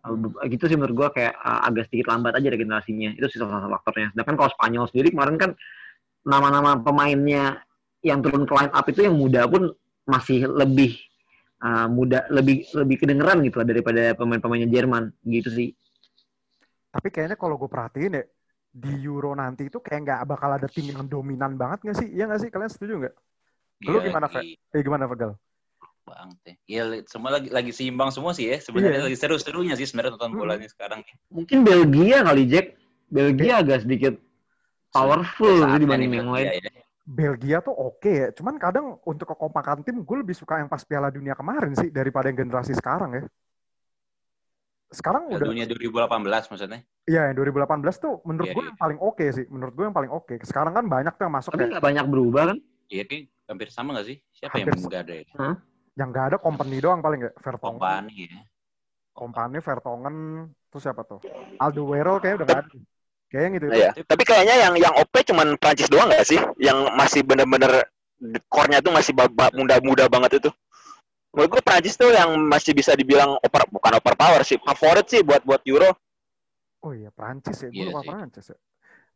[0.02, 3.14] Be- gitu sih menurut gue kayak eh, agak sedikit lambat aja regenerasinya.
[3.18, 4.08] Itu sih salah satu faktornya.
[4.14, 5.52] Sedangkan kalau Spanyol sendiri kemarin kan
[6.26, 7.62] nama-nama pemainnya
[8.06, 9.70] yang turun ke line up itu yang muda pun
[10.10, 10.98] masih lebih
[11.62, 15.70] uh, muda lebih lebih kedengeran gitu lah daripada pemain-pemainnya Jerman gitu sih.
[16.92, 18.24] tapi kayaknya kalau gue perhatiin ya
[18.72, 22.08] di Euro nanti itu kayak nggak bakal ada tim yang dominan banget nggak sih?
[22.16, 22.50] Iya nggak sih?
[22.54, 23.16] Kalian setuju nggak?
[23.82, 24.40] Lu Iya, gimana, Fe?
[24.54, 25.32] Eh gimana, Fegal?
[26.02, 26.58] Bang teh.
[26.66, 28.58] Iya, li- semua lagi lagi seimbang semua sih ya.
[28.58, 29.06] Sebenarnya Iya.
[29.08, 30.40] lagi seru-serunya sih sebenarnya nonton Hmm.
[30.40, 31.00] bolanya sekarang.
[31.30, 32.78] Mungkin Belgia kali Jack.
[33.08, 34.16] Belgia agak sedikit
[34.90, 36.64] powerful sih dibanding nih yang Belgia lain.
[36.64, 36.82] ya.
[37.02, 41.10] Belgia tuh oke ya, cuman kadang untuk kekompakan tim gue lebih suka yang pas Piala
[41.10, 43.24] Dunia kemarin sih daripada yang generasi sekarang ya.
[44.90, 46.80] Sekarang Piala udah Dunia 2018 maksudnya.
[47.04, 48.70] Iya, yang 2018 tuh menurut Iya, gue iya.
[48.72, 49.46] yang paling oke sih.
[49.48, 50.36] Menurut gue yang paling oke.
[50.44, 51.70] Sekarang kan banyak tuh yang masuk Tapi ya.
[51.76, 52.58] nggak banyak berubah kan?
[52.88, 54.18] Iya, kayak hampir sama nggak sih?
[54.32, 55.26] Siapa Hampir yang enggak ada ya?
[56.00, 57.32] Yang nggak ada company doang paling ya.
[57.44, 57.78] Vertonghen.
[57.78, 58.40] Kompani ya.
[59.12, 60.16] Company, Vertonghen,
[60.72, 61.20] terus siapa tuh?
[61.60, 62.72] Alderweireld kayaknya udah nggak ada.
[63.32, 63.66] Kayaknya gitu.
[63.72, 63.92] Iya.
[64.08, 66.40] Tapi kayaknya yang yang OP cuman Prancis doang nggak sih?
[66.60, 67.88] Yang masih bener-bener
[68.48, 69.12] core-nya tuh masih
[69.56, 70.52] muda-muda banget itu.
[71.32, 75.44] Menurut gue Prancis tuh yang masih bisa dibilang over, bukan overpower sih, favorit sih buat
[75.48, 75.96] buat Euro.
[76.84, 77.70] Oh iya, Prancis ya.
[77.72, 78.04] Gue Iya lupa.
[78.04, 78.58] Prancis ya.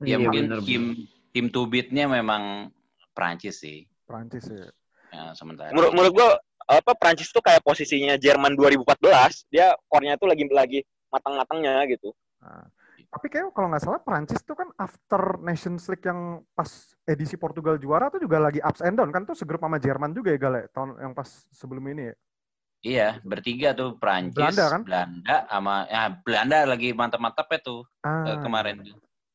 [0.04, 0.84] Ya Iya, mungkin bener, tim
[1.36, 2.72] tim to beat-nya memang
[3.12, 3.84] Prancis sih.
[4.06, 4.70] Prancis ya.
[5.12, 5.74] Ya, sementara.
[5.74, 6.30] Menurut menurut gue
[6.66, 10.80] apa Prancis tuh kayak posisinya Jerman 2014, dia core-nya tuh lagi lagi
[11.14, 12.10] matang-matangnya gitu.
[12.42, 12.66] Nah,
[13.06, 16.68] tapi kayak kalau nggak salah Prancis tuh kan after Nations League yang pas
[17.06, 20.34] edisi Portugal juara tuh juga lagi ups and down kan tuh segrup sama Jerman juga
[20.34, 22.16] ya Gal ya, tahun yang pas sebelum ini ya.
[22.86, 24.82] Iya, bertiga tuh Prancis, Belanda kan?
[24.86, 28.76] Belanda sama ya Belanda lagi mantap-mantapnya tuh Ah, eh, kemarin.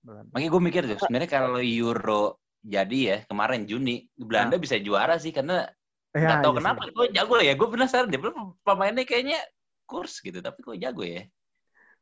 [0.03, 0.31] Belanda.
[0.35, 5.31] Makanya gue mikir tuh sebenarnya kalau Euro jadi ya kemarin Juni Belanda bisa juara sih
[5.31, 5.65] karena
[6.11, 6.91] Eh, nggak ya, tahu iya kenapa sih.
[6.91, 9.39] gue jago ya gue penasaran dia belum pemainnya kayaknya
[9.87, 11.23] kurs gitu tapi gue jago ya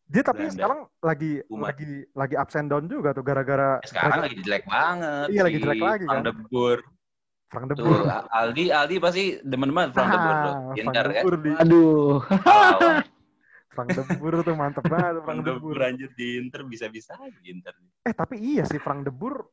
[0.08, 0.54] Dia tapi Belanda.
[0.56, 1.66] sekarang lagi Umat.
[1.68, 6.04] lagi lagi and down juga tuh gara-gara sekarang lagi jelek banget Iya, lagi jelek lagi
[6.08, 6.24] kan.
[6.24, 6.80] de Boer.
[7.48, 8.24] Frank de tuh Boer.
[8.30, 12.16] Aldi Aldi pasti demen banget Van de Boer tuh Ah, Frank de kan di Aduh.
[12.40, 12.96] Lawan.
[13.76, 15.78] Frank de Boer tuh mantep banget tuh Frank Van de Boer.
[15.84, 19.44] Anjir di Inter bisa-bisa aja di Inter Eh tapi iya sih Frank de Boer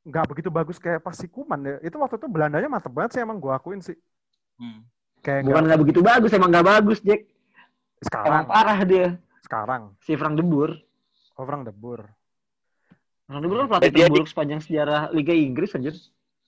[0.00, 1.76] nggak begitu bagus kayak pas si Kuman ya.
[1.80, 3.96] Itu waktu itu Belandanya mantep banget sih emang gua akuin sih.
[4.56, 4.84] Hmm.
[5.20, 7.28] Kayak Bukan nggak begitu bagus, emang nggak bagus Jack.
[8.00, 9.08] sekarang Emang parah dia.
[9.40, 10.72] sekarang Si Frank de Boer.
[11.34, 12.08] oh Frank de Boer.
[13.24, 15.92] Frank de Boer kan pelatih Dia di- terburuk sepanjang sejarah Liga Inggris anjir.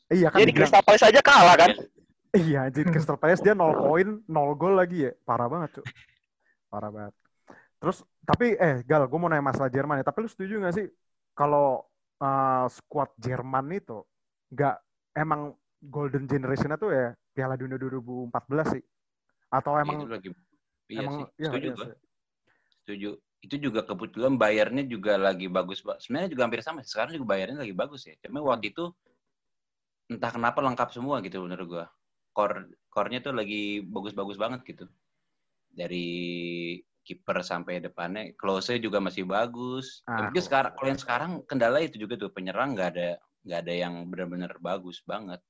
[0.08, 1.72] Iya kan Dia di Crystal Palace aja kalah kan?
[2.32, 5.12] Iya anjir Crystal Palace dia 0 poin, 0 gol lagi ya.
[5.22, 5.84] Parah banget, Cuk.
[6.66, 7.12] Parah banget.
[7.76, 10.08] Terus tapi eh Gal, gue mau nanya masalah Jerman ya.
[10.08, 10.88] Tapi lu setuju gak sih
[11.36, 11.84] kalau
[12.22, 14.06] uh, squad Jerman itu
[14.54, 14.76] nggak
[15.18, 18.82] emang golden generation tuh ya Piala Dunia 2014 sih?
[19.50, 20.30] Atau emang itu lagi
[20.92, 21.90] iya emang sih iya, setuju iya sih.
[22.82, 23.08] setuju
[23.42, 25.98] itu juga kebetulan bayarnya juga lagi bagus Pak.
[25.98, 28.84] sebenarnya juga hampir sama sekarang juga bayarnya lagi bagus ya cuma waktu itu
[30.12, 31.86] entah kenapa lengkap semua gitu menurut gua
[32.36, 34.84] core core-nya tuh lagi bagus-bagus banget gitu
[35.72, 36.06] dari
[37.02, 40.00] kiper sampai depannya close juga masih bagus.
[40.06, 43.10] Ah, tapi sekarang kalau yang sekarang kendala itu juga tuh penyerang nggak ada
[43.42, 45.42] nggak ada yang benar-benar bagus banget.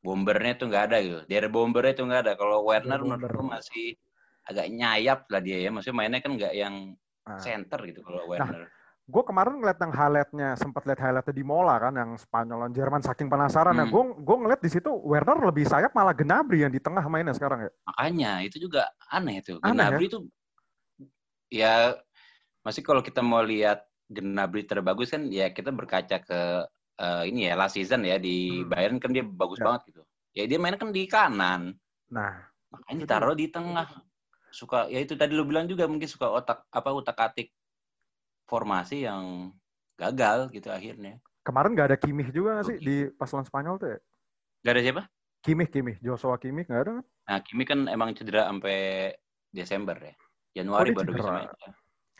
[0.00, 1.20] Bombernya tuh nggak ada gitu.
[1.28, 2.32] Dari bombernya tuh nggak ada.
[2.40, 3.32] Kalau Werner menurut bomber.
[3.36, 3.96] gua masih
[4.46, 5.70] agak nyayap lah dia ya.
[5.74, 6.74] Maksudnya mainnya kan nggak yang
[7.26, 8.70] Nah, center gitu kalau Werner.
[9.06, 13.02] gue kemarin ngeliat yang highlightnya, sempat lihat highlightnya di Mola kan, yang Spanyol lawan Jerman
[13.06, 13.78] saking penasaran.
[13.78, 13.86] Ya.
[13.86, 13.94] Hmm.
[13.94, 17.66] Gue gue ngeliat di situ Werner lebih sayap malah Gnabry yang di tengah mainnya sekarang
[17.66, 17.70] ya.
[17.86, 19.62] makanya itu juga aneh tuh.
[19.62, 20.18] Aneh, Gnabry itu
[21.48, 21.94] ya
[22.62, 26.40] masih kalau kita mau lihat Gnabry terbagus kan ya kita berkaca ke
[26.96, 28.70] eh, ini ya last season ya di Hmm.
[28.70, 29.66] Bayern kan dia bagus Ya.
[29.66, 30.02] banget gitu.
[30.36, 31.74] Ya dia mainnya kan di kanan.
[32.12, 33.88] Nah, makanya ditaruh di tengah.
[34.52, 37.50] Suka ya itu tadi lu bilang juga mungkin suka otak apa utak atik
[38.46, 39.52] formasi yang
[39.98, 41.18] gagal gitu akhirnya.
[41.42, 43.98] Kemarin nggak ada Kimmich juga nggak sih di pas lawan Spanyol tuh ya?
[44.66, 45.02] gak ada siapa?
[45.46, 47.06] Kimmich, Kimmich, Joshua Kimmich nggak ada kan?
[47.26, 49.10] nah Kimi kan emang cedera sampai
[49.50, 50.14] Desember ya
[50.56, 51.36] Januari Oh, baru bisa cedera.
[51.36, 51.48] main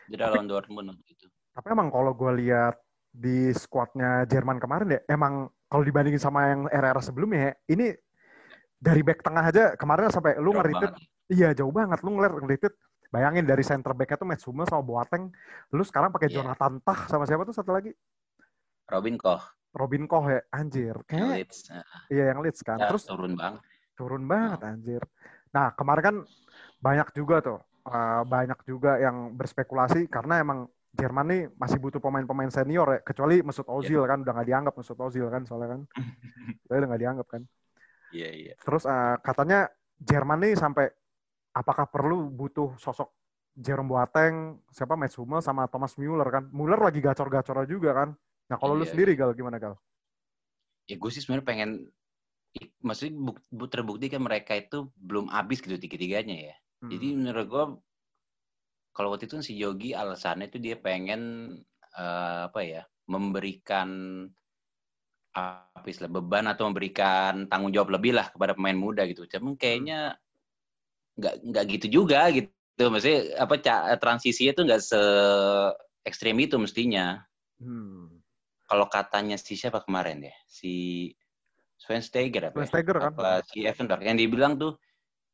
[0.05, 2.77] cedera Tapi- lawan Dortmund waktu itu Tapi emang kalau gue lihat
[3.09, 7.97] di skuadnya Jerman kemarin ya, emang kalau dibandingin sama yang era-era sebelumnya ya, ini
[8.77, 10.93] dari back tengah aja kemarin sampai lu ngeritit,
[11.27, 12.77] iya jauh banget lu ngeliat ngeritit.
[13.09, 15.33] Bayangin dari center backnya tuh Mats Hummels sama Boateng,
[15.73, 16.45] lu sekarang pakai Iya.
[16.45, 17.95] Jonathan Tah sama siapa tuh satu lagi?
[18.87, 19.41] Robin Koch
[19.73, 20.95] Robin Koch ya, anjir.
[21.05, 22.77] Kayak Leeds nah, iya yang Leeds kan.
[22.77, 23.63] ya, Terus turun banget
[23.97, 25.03] turun banget anjir.
[25.51, 26.17] Nah, kemarin kan
[26.79, 30.61] banyak juga tuh eh, banyak juga yang berspekulasi karena emang
[30.97, 34.99] Jerman nih masih butuh pemain-pemain senior ya, kecuali Mesut Ozil kan udah nggak dianggap Mesut
[35.07, 35.81] Ozil kan soalnya kan.
[36.67, 37.43] Soalnya udah nggak dianggap kan.
[38.11, 39.59] iya iya Terus eh, katanya
[40.03, 40.85] Jerman nih sampai
[41.57, 43.11] apakah perlu butuh sosok
[43.57, 46.45] Jerome Boateng, siapa Mats Hummels sama Thomas Müller kan.
[46.53, 48.11] Müller lagi gacor-gacor juga kan.
[48.51, 49.75] Nah, kalau lu Iya, sendiri Gal gimana Gal?
[50.91, 51.71] ya gue sih sebenarnya pengen
[52.87, 54.77] maksudnya buk, bu- terbukti kan mereka itu
[55.09, 56.93] belum habis gitu tiga-tiganya ya Hmm.
[56.93, 57.65] jadi menurut gue
[58.97, 61.53] kalau waktu itu si Yogi alasannya itu dia pengen
[61.97, 63.89] eh, apa ya memberikan
[65.37, 69.29] apa istilah beban atau memberikan tanggung jawab lebih lah kepada pemain muda gitu.
[69.29, 70.17] Cuman kayaknya
[71.21, 72.85] nggak nggak gitu juga gitu.
[72.89, 73.55] Maksudnya apa
[74.01, 75.03] transisinya tuh nggak se
[76.09, 77.21] ekstrim itu mestinya.
[77.61, 78.17] Hmm.
[78.65, 80.37] Kalau katanya si siapa kemarin ya?
[80.49, 81.13] Si
[81.77, 82.57] Schweinsteiger apa?
[82.57, 82.59] ya?
[82.65, 83.13] Schweinsteiger kan?
[83.13, 84.81] Apa si Evenberg yang dibilang tuh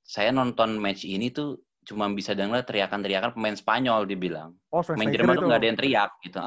[0.03, 4.55] saya nonton match ini tuh cuma bisa dengar teriakan-teriakan pemain Spanyol dibilang.
[4.71, 6.39] Oh, Pemain Jerman tuh nggak ada yang teriak gitu.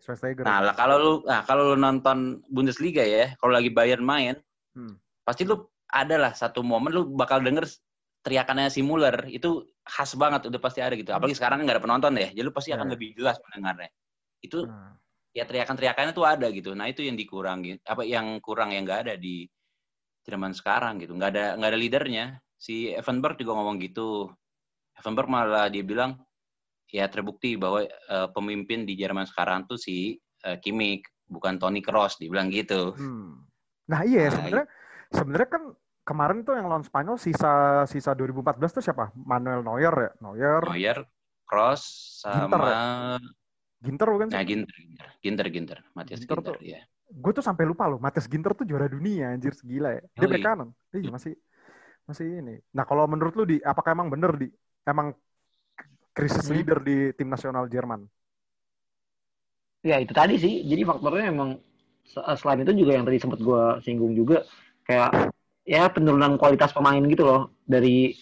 [0.00, 0.44] Schweinsteiger.
[0.48, 4.36] Nah, lah kalau lu nah, kalau lu nonton Bundesliga ya, kalau lagi Bayern main,
[4.72, 4.96] Hmm.
[5.28, 7.68] pasti lu ada lah satu momen lu bakal denger
[8.24, 11.12] teriakannya si Muller itu khas banget udah pasti ada gitu.
[11.12, 12.94] Apalagi sekarang nggak ada penonton ya, jadi lu pasti akan Hmm.
[12.96, 13.90] lebih jelas mendengarnya.
[14.40, 14.96] Itu Nah,
[15.36, 16.72] ya teriakan-teriakannya tuh ada gitu.
[16.72, 19.44] Nah, itu yang dikurangi apa yang kurang yang nggak ada di
[20.24, 21.12] Jerman sekarang gitu.
[21.12, 22.26] Nggak ada nggak ada leadernya.
[22.58, 24.30] Si Evenberg juga ngomong gitu.
[24.98, 26.18] Evenberg malah dia bilang
[26.90, 32.16] ya terbukti bahwa eh, pemimpin di Jerman sekarang tuh si eh, Kimmich bukan Toni Kroos
[32.22, 32.96] dibilang gitu.
[32.96, 33.24] hmm.
[33.90, 34.66] Nah iya Nah, sebenarnya
[35.16, 35.62] sebenarnya kan
[36.08, 37.48] kemarin tuh yang lawan Spanyol sisa
[37.92, 39.04] sisa 2014 tuh siapa?
[39.16, 40.10] Manuel Neuer ya?
[40.24, 40.98] Neuer, Neuer,
[41.48, 41.82] Kroos
[42.32, 42.72] Ginter sama
[43.84, 44.46] Ginter bukan nah sih?
[44.48, 46.80] Ginter, Ginter, Ginter, Ginter, Matias Ginter Ginter, tuh- ya.
[47.22, 50.02] Gue tuh sampai lupa loh, Matias Ginter tuh juara dunia anjir segila ya.
[50.20, 50.46] Dia Oh, iya.
[50.46, 50.68] kanan.
[50.96, 51.32] Iya masih
[52.08, 52.56] masih ini.
[52.72, 54.48] Nah kalau menurut lu di apakah emang bener di
[54.88, 55.12] emang
[56.16, 56.56] krisis Hmm.
[56.56, 58.08] leader di tim nasional Jerman?
[59.84, 60.66] Ya itu tadi sih.
[60.66, 61.60] Jadi faktornya emang
[62.08, 64.42] se- selain itu juga yang tadi sempat gue singgung juga
[64.88, 65.30] kayak
[65.68, 68.16] ya penurunan kualitas pemain gitu loh dari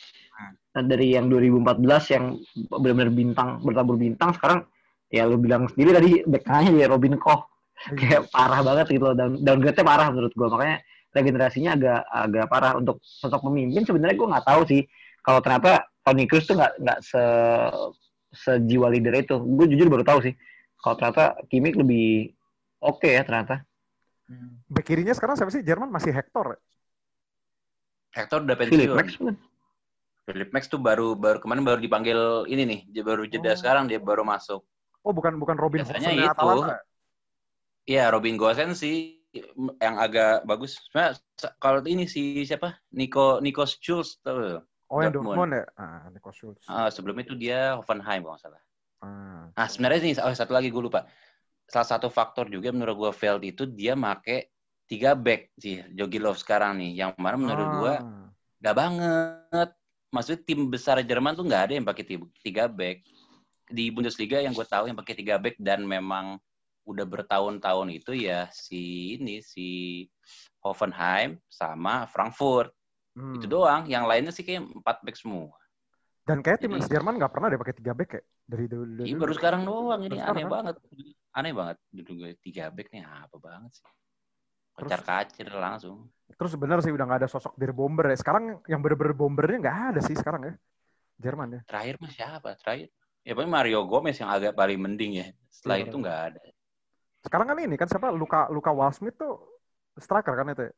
[0.76, 2.36] dari yang 2014 yang
[2.68, 4.68] benar-benar bintang bertabur bintang sekarang
[5.08, 6.44] ya lu bilang sendiri tadi back
[6.74, 7.48] ya Robin Koch
[7.96, 10.76] kayak parah banget gitu loh dan downgrade-nya parah menurut gue makanya
[11.14, 14.82] regenerasinya agak agak parah untuk sosok pemimpin sebenarnya gue nggak tahu sih
[15.22, 17.22] kalau ternyata Toni Kroos tuh nggak nggak se
[18.36, 20.34] sejiwa leader itu gue jujur baru tahu sih
[20.76, 22.36] kalau ternyata Kimmich lebih
[22.84, 23.64] oke ya ternyata
[24.66, 25.62] Bek kirinya sekarang siapa sih?
[25.62, 26.58] Jerman masih Hector.
[26.58, 26.58] ya?
[28.18, 28.96] Hector udah Philip pensiun.
[28.98, 29.36] Max bukan?
[30.26, 33.58] Philip Max tuh baru baru kemarin baru dipanggil ini nih, dia baru jeda Oh.
[33.58, 34.66] sekarang dia baru masuk.
[35.06, 36.26] Oh bukan bukan Robin Biasanya Hosen itu.
[36.26, 36.76] Atalanta.
[37.86, 39.15] Iya, Robin Gosens sih
[39.78, 40.78] yang agak bagus.
[40.88, 42.76] Sebenarnya se- kalau ini si siapa?
[42.92, 44.60] Nico Nico Schulz tuh.
[44.86, 45.34] Oh yang Dortmund.
[45.34, 45.64] Dortmund ya?
[45.74, 46.62] Ah, Nico Schulz.
[46.66, 48.62] Ah, sebelum itu dia Hoffenheim kalau nggak salah.
[49.02, 49.44] Ah.
[49.52, 51.04] Nah, sebenarnya ini oh, satu lagi gue lupa.
[51.66, 54.54] Salah satu faktor juga menurut gue Veld itu dia make
[54.86, 57.02] tiga back sih Jogi Love sekarang nih.
[57.02, 58.28] Yang mana menurut gue Ah.
[58.62, 59.68] nggak banget.
[60.14, 63.02] Maksudnya tim besar Jerman tuh nggak ada yang pakai ti- tiga back.
[63.66, 66.38] Di Bundesliga yang gue tahu yang pakai tiga back dan memang
[66.86, 69.68] udah bertahun-tahun itu ya si ini si
[70.62, 72.70] Hoffenheim sama Frankfurt
[73.16, 73.32] Hmm.
[73.40, 73.88] itu doang.
[73.88, 75.56] Yang lainnya sih kayak empat back semua.
[76.20, 79.02] Dan kayak tim Jadi- Jerman nggak pernah deh pakai tiga back ya dari dulu.
[79.02, 79.16] dulu.
[79.16, 80.52] baru sekarang doang ini Baru sekarang, aneh kan?
[80.52, 80.74] banget.
[81.32, 81.76] Aneh banget.
[81.88, 83.84] Dulu gue tiga back nih apa banget sih.
[84.76, 86.12] Kocar kacir langsung.
[86.28, 88.18] Terus bener sih udah nggak ada sosok dari bomber ya.
[88.20, 90.54] Sekarang yang bener-bener bombernya nggak ada sih sekarang ya.
[91.16, 91.60] Jerman ya.
[91.64, 92.48] Terakhir mah siapa?
[92.60, 92.92] Terakhir.
[93.24, 95.26] Ya paling Mario Gomez yang agak paling mending ya.
[95.48, 96.40] Setelah Iya, itu nggak ada.
[97.26, 99.34] Sekarang kan ini kan siapa Luka Luka Walsmith tuh
[99.98, 100.62] striker kan itu.
[100.70, 100.72] ya?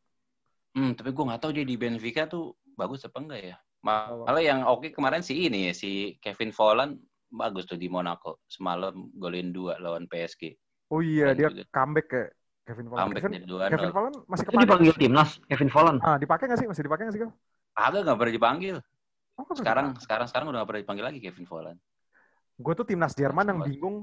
[0.77, 3.57] Hmm, tapi gue nggak tahu dia di Benfica tuh bagus apa enggak ya.
[3.85, 5.91] Malah yang oke kemarin si ini ya, si
[6.25, 6.93] Kevin Volland
[7.29, 8.41] bagus tuh di Monaco.
[8.49, 10.55] Semalam golin dua lawan PSG.
[10.95, 11.65] Oh iya Keren dia juga.
[11.75, 12.25] comeback ya
[12.67, 13.09] Kevin Volland.
[13.09, 16.69] Comeback Kevin, dua Kevin Volland masih dipanggil timnas Kevin Volland Ah, dipakai nggak sih?
[16.71, 17.23] Masih dipakai nggak sih?
[17.79, 18.77] Agak nggak pernah dipanggil.
[19.39, 21.79] Oh, Sekarang sekarang sekarang udah nggak pernah dipanggil lagi Kevin Volland.
[22.59, 23.97] Gue tuh timnas Jerman yang bingung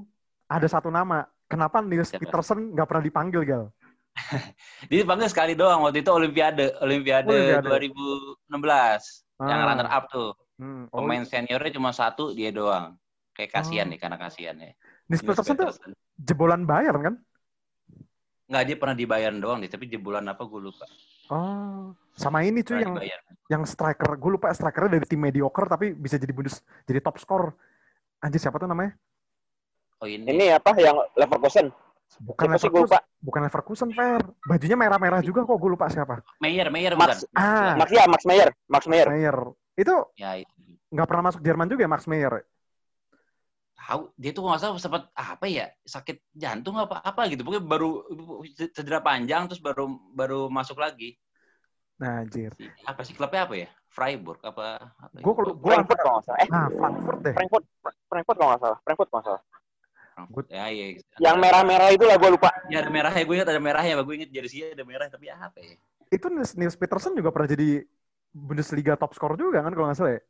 [0.48, 1.28] ada satu nama.
[1.46, 2.22] Kenapa Nils Siapa?
[2.22, 3.64] Peterson nggak pernah dipanggil, Gal?
[4.90, 7.68] Dia dipanggil sekali doang waktu itu Olimpiade, Olimpiade, Olimpiade.
[7.68, 9.66] 2016 yang Ah.
[9.68, 10.32] runner up tuh.
[10.56, 12.96] Hmm, oh, Pemain seniornya cuma satu dia doang.
[13.30, 13.92] Kayak kasihan Oh.
[13.92, 14.72] nih karena kasihan ya.
[15.06, 15.68] Nils Peterson tuh
[16.16, 17.14] jebolan Bayern kan?
[18.46, 20.86] Nggak, dia pernah dibayar doang nih, tapi jebolan apa gue lupa.
[21.28, 23.20] Oh, sama ini cuy Pernah yang dibayar.
[23.50, 24.10] yang striker.
[24.16, 27.52] Gue lupa strikernya dari tim mediocre tapi bisa jadi bundes jadi top score.
[28.18, 28.94] Anjir siapa tuh namanya?
[29.96, 31.72] Oh ini, Ini apa yang Leverkusen?
[32.20, 32.84] Bukan Siapa Leverkusen.
[32.86, 32.98] lupa.
[33.18, 34.22] Bukan Leverkusen, Fer.
[34.44, 35.56] Bajunya merah-merah juga kok.
[35.56, 36.20] Gue lupa siapa.
[36.38, 37.34] Meyer, Meyer Max- bukan?
[37.34, 37.74] Ah.
[37.74, 38.48] Max ya, Max Meyer.
[38.68, 39.08] Max Meyer.
[39.08, 39.36] Meyer.
[39.74, 40.52] Itu Ya itu.
[40.88, 42.44] nggak pernah masuk Jerman juga ya Max Meyer.
[43.76, 47.44] Tahu dia tuh nggak salah sempat apa ya sakit jantung apa apa gitu.
[47.44, 48.02] Pokoknya baru
[48.72, 51.14] cedera panjang terus baru baru masuk lagi.
[51.96, 52.52] Nah, anjir.
[52.82, 53.68] Apa sih klubnya apa ya?
[53.88, 54.92] Freiburg apa?
[54.92, 55.32] apa Gue gitu.
[55.34, 56.38] kalau gue Frankfurt kalau nggak salah.
[56.38, 57.34] Eh, Nah, Frankfurt deh.
[57.34, 57.64] Frankfurt.
[58.06, 58.78] Frankfurt kalau nggak salah.
[58.84, 59.42] Frankfurt kalau nggak salah.
[60.16, 60.48] Frankfurt.
[60.48, 60.96] Ya, ya.
[61.20, 62.48] Yang merah-merah itu lah gue lupa.
[62.72, 65.76] Ya ada merahnya, gue ingat ada merahnya, gue ingat jersey ada merah, tapi apa ya?
[66.08, 67.84] Itu Nils, Nils Peterson juga pernah jadi
[68.32, 70.22] Bundesliga top score juga kan kalau nggak salah ya?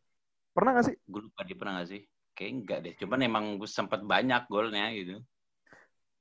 [0.50, 0.96] Pernah nggak sih?
[1.06, 2.02] Gue lupa dia pernah gak sih?
[2.36, 5.22] Kayak enggak deh, cuman emang gue sempat banyak golnya gitu.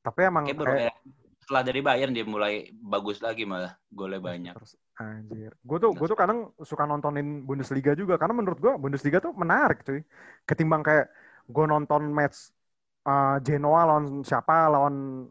[0.06, 0.96] Tapi emang kayak kayak
[1.42, 4.54] setelah dari Bayern dia mulai bagus lagi malah golnya banyak.
[4.54, 5.52] terus anjir.
[5.62, 9.84] Gue tuh gue tuh kadang suka nontonin Bundesliga juga karena menurut gue Bundesliga tuh menarik
[9.84, 10.02] cuy.
[10.48, 11.12] Ketimbang kayak
[11.46, 12.55] gue nonton match
[13.06, 15.26] uh, Genoa lawan siapa lawan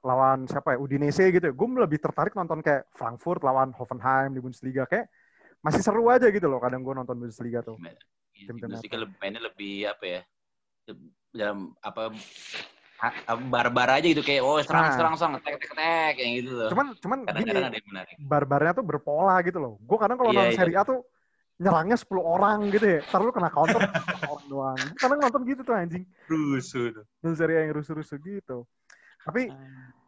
[0.00, 1.50] lawan siapa ya Udinese gitu.
[1.50, 5.10] Gue lebih tertarik nonton kayak Frankfurt lawan Hoffenheim di Bundesliga kayak
[5.58, 7.74] masih seru aja gitu loh kadang gue nonton Bundesliga tuh.
[7.82, 7.98] Iya,
[8.46, 10.20] Tim-tim Bundesliga lebih mainnya lebih apa ya?
[11.34, 12.14] Dalam apa
[13.52, 14.94] barbar aja gitu kayak oh serang Nah.
[14.96, 16.70] serang serang tek tek tek kayak gitu loh.
[16.72, 18.14] Cuman cuman gini Kadang-kadang ada yang menarik.
[18.16, 19.72] barbarnya tuh berpola gitu loh.
[19.84, 20.60] Gue kadang kalau Iya, nonton iya.
[20.62, 20.98] Serie A tuh
[21.56, 23.00] nyerangnya 10 orang gitu ya.
[23.06, 24.80] Ntar lu kena counter orang doang.
[25.00, 26.04] Kadang nonton gitu tuh anjing.
[26.28, 27.04] Rusuh.
[27.22, 28.68] Dan Serie A yang rusuh-rusuh gitu.
[29.24, 29.50] Tapi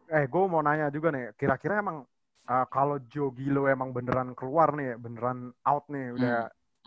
[0.08, 2.00] eh gue mau nanya juga nih, kira-kira emang
[2.48, 6.38] uh, kalau Joe Gilo emang beneran keluar nih, beneran out nih, udah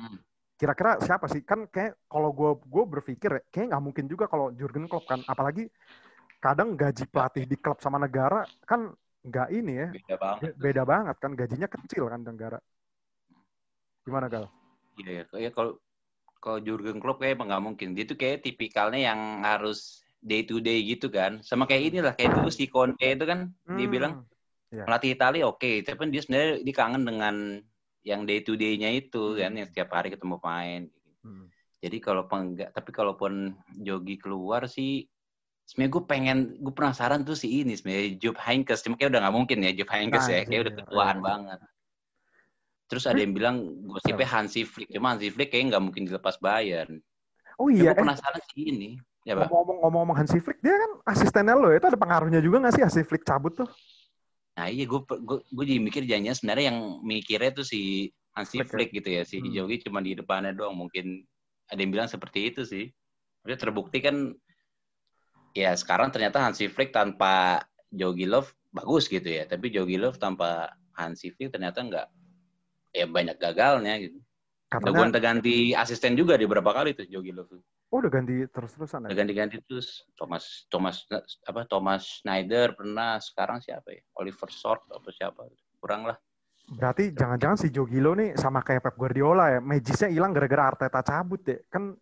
[0.01, 0.17] Hmm.
[0.57, 1.45] kira-kira siapa sih?
[1.45, 5.21] Kan kayak kalau gue gue berpikir ya, kayak nggak mungkin juga kalau Jurgen Klopp kan,
[5.29, 5.69] apalagi
[6.41, 8.89] kadang gaji pelatih di klub sama negara kan
[9.21, 10.51] nggak ini ya, Beda banget.
[10.57, 12.57] beda banget kan, gajinya kecil kan negara.
[14.05, 14.45] Gimana gal?
[14.99, 15.49] Iya, ya.
[15.53, 15.77] kalau
[16.41, 17.87] kalau Jurgen Klopp kayak emang nggak mungkin.
[17.97, 21.41] Dia tuh kayak tipikalnya yang harus day to day gitu kan.
[21.45, 24.13] Sama kayak inilah kayak dulu si Conte itu kan dia Hmm, bilang
[24.71, 24.83] Iya.
[24.87, 27.35] pelatih Italia oke, tapi dia sebenarnya dia kangen dengan
[28.07, 30.81] yang day to day-nya itu kan yang setiap hari ketemu pemain.
[31.23, 31.45] hmm.
[31.81, 35.05] Jadi kalau enggak, tapi kalaupun Jogi keluar sih
[35.65, 39.35] sebenarnya gue pengen gue penasaran tuh si ini sebenarnya Job Heynckes cuma kayak udah nggak
[39.39, 41.25] mungkin ya Job Heynckes ya kayak udah ketuaan iya.
[41.27, 41.59] banget
[42.91, 44.91] terus ada yang bilang gosipnya Hansi Flick.
[44.91, 46.99] Cuma Hansi Flick kayaknya nggak mungkin dilepas Bayern.
[47.55, 48.99] Oh iya, gue eh, penasaran sih ini.
[49.23, 52.83] Ya ngomong-ngomong ngomong Hansi Flick, dia kan asistennya lo, itu ada pengaruhnya juga nggak sih
[52.83, 53.69] Hansi Flick cabut tuh?
[54.51, 58.67] nah iya gue gue gue jadi mikir janjinya sebenarnya yang mikirnya tuh si Hansi Flick
[58.67, 58.71] ya?
[58.75, 59.47] Flick gitu ya si Hmm.
[59.47, 60.75] Jogi cuma di depannya doang.
[60.75, 61.23] Mungkin
[61.71, 62.91] ada yang bilang seperti itu sih.
[63.47, 64.35] Udah terbukti kan
[65.55, 67.63] ya sekarang ternyata Hansi Flick tanpa
[67.95, 69.47] Jogi Love bagus gitu ya.
[69.47, 72.07] Tapi Jogi Love tanpa Hansi Flick ternyata nggak
[72.91, 74.17] ya banyak gagalnya gitu.
[74.71, 77.59] Udah Katanya, gonta-ganti asisten juga di beberapa kali tuh Jogi Love?
[77.91, 79.19] Oh udah ganti terus-terusan udah ya?
[79.19, 80.07] ganti-ganti terus.
[80.15, 81.03] Thomas Thomas
[81.43, 84.01] apa Thomas Schneider pernah sekarang siapa ya?
[84.15, 85.43] Oliver Short apa siapa?
[85.81, 86.17] Kurang lah.
[86.71, 91.01] Berarti jangan-jangan si Joe Gilo nih sama kayak Pep Guardiola ya, magisnya hilang gara-gara Arteta
[91.03, 91.59] cabut ya.
[91.67, 91.99] Kan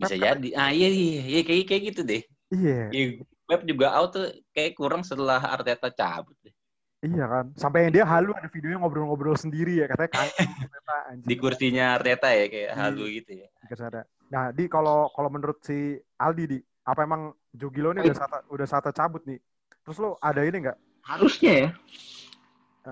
[0.00, 0.48] bisa Pep- jadi.
[0.56, 2.22] Ah iya iya, iya kayak kayak gitu deh.
[2.52, 3.04] Iya, Iya,
[3.48, 6.54] Pep juga out tuh kayak kurang setelah Arteta cabut deh.
[7.02, 7.46] Iya kan.
[7.58, 10.32] Sampai yang dia halu ada videonya ngobrol-ngobrol sendiri ya, katanya kangen
[11.10, 11.28] anjing.
[11.28, 12.78] Di kursinya Arteta ya kayak Iya.
[12.78, 13.48] halu gitu ya.
[13.72, 14.06] Ada.
[14.32, 18.32] Nah, di kalau kalau menurut si Aldi di apa emang Joe Gilo nih udah saat
[18.48, 19.38] udah saatnya cabut nih.
[19.82, 20.78] Terus lo ada ini nggak?
[21.02, 21.68] Harusnya ya.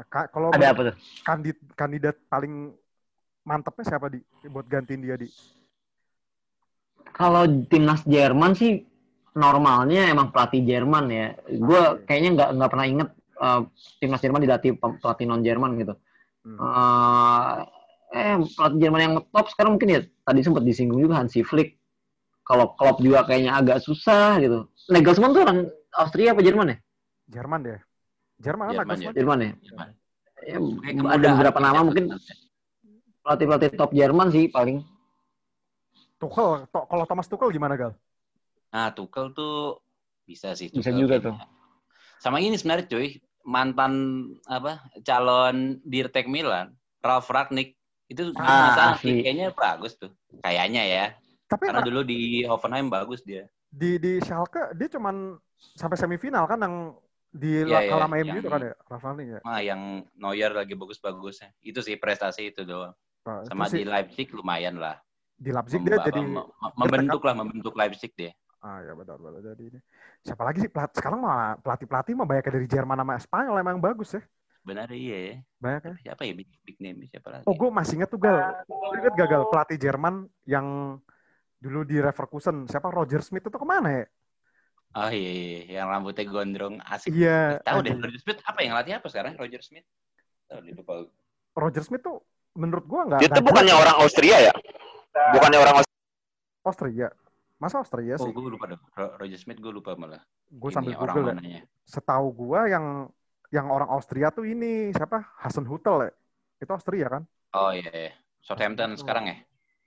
[0.07, 0.96] Ka- Kalau Ada apa tuh?
[1.27, 2.75] kandid kandidat paling
[3.42, 5.27] mantepnya siapa di buat gantiin dia di?
[7.11, 8.87] Kalau timnas Jerman sih
[9.35, 11.27] normalnya emang pelatih Jerman ya.
[11.59, 13.09] Gue kayaknya nggak nggak pernah inget
[13.40, 13.64] uh,
[13.98, 15.94] timnas Jerman dilatih pe- pelatih non Jerman gitu.
[16.44, 16.57] Hmm.
[16.61, 17.55] Uh,
[18.14, 21.81] eh pelatih Jerman yang top sekarang mungkin ya tadi sempat disinggung juga Hansi Flick.
[22.46, 24.66] Kalau Klopp juga kayaknya agak susah gitu.
[24.90, 26.76] Nagelsmann tuh orang Austria apa Jerman ya?
[27.31, 27.81] Jerman deh.
[28.42, 29.14] Jerman Jerman, Nagelsmann?
[29.14, 29.53] Jerman ya.
[29.62, 29.92] Gimana?
[30.40, 30.57] Ya,
[31.14, 32.05] ada beberapa gitu nama ya, mungkin
[33.22, 34.83] pelatih-pelatih top Jerman sih paling.
[36.18, 37.92] Tuchel, to- kalau Thomas Tuchel gimana gal?
[38.72, 39.79] Nah, Tuchel tuh
[40.24, 40.72] bisa sih.
[40.72, 41.46] Bisa Tuchel juga kayaknya.
[42.18, 43.92] Sama ini sebenarnya cuy, mantan
[44.46, 46.70] apa calon Dirtek Milan,
[47.02, 47.74] Ralf Ragnik
[48.06, 50.14] itu Ah, masa kayaknya bagus tuh.
[50.38, 51.04] Kayaknya ya.
[51.50, 53.50] Tapi Karena dulu di Hoffenheim bagus dia.
[53.70, 55.38] di di Schalke dia cuman
[55.78, 56.74] sampai semifinal kan yang
[57.30, 59.40] di Iya, iya, kalah MU itu kan ya, Rafael nih ya.
[59.46, 59.80] Ah, yang
[60.18, 61.54] Neuer lagi bagus-bagusnya.
[61.62, 62.94] Itu sih prestasi itu doang.
[63.22, 64.98] Nah, Sama terus di si- Leipzig lumayan lah.
[65.40, 68.34] di Leipzig Mem- dia jadi mem- membentuk lah, membentuk Leipzig dia.
[68.61, 69.81] Ah ya benar benar jadi ini.
[70.20, 73.81] Siapa lagi sih pelat, sekarang mah pelatih pelatih mah banyak dari Jerman sama Spanyol emang
[73.81, 74.23] bagus ya.
[74.61, 75.35] Benar iya ya.
[75.57, 75.94] Banyak ya.
[76.12, 77.44] Siapa ya big, big name siapa lagi?
[77.49, 78.37] Oh, gue masih inget tuh gal.
[78.68, 81.01] Lu inget gagal pelatih Jerman yang
[81.61, 84.07] dulu di Leverkusen siapa Roger Smith itu ke mana ya?
[84.90, 85.75] Oh iya, iya, iya.
[85.81, 87.14] yang rambutnya gondrong asik.
[87.14, 87.63] Iya.
[87.65, 87.94] Tahu deh.
[87.96, 89.87] Roger Smith apa yang latih apa sekarang Roger Smith?
[90.50, 91.08] Tahu deh lupa.
[91.56, 92.21] Roger Smith tuh
[92.58, 93.21] menurut gua nggak.
[93.23, 94.54] Dia tuh nggak bukannya orang Austria ya?
[95.33, 95.98] Bukannya orang Austria.
[96.67, 97.08] Austria.
[97.61, 98.33] Masa Austria Oh, sih?
[98.33, 98.81] gue lupa dong.
[98.96, 100.25] Ro- Roger Smith gue lupa malah.
[100.48, 101.37] Gue Ini sambil orang Google ya.
[101.37, 101.61] mananya.
[101.85, 102.85] Setahu gua yang
[103.52, 105.21] yang orang Austria tuh ini siapa?
[105.38, 106.13] Hasan Hutel ya.
[106.58, 107.23] Itu Austria kan?
[107.52, 108.13] Oh iya, iya.
[108.40, 109.37] Southampton sekarang ya?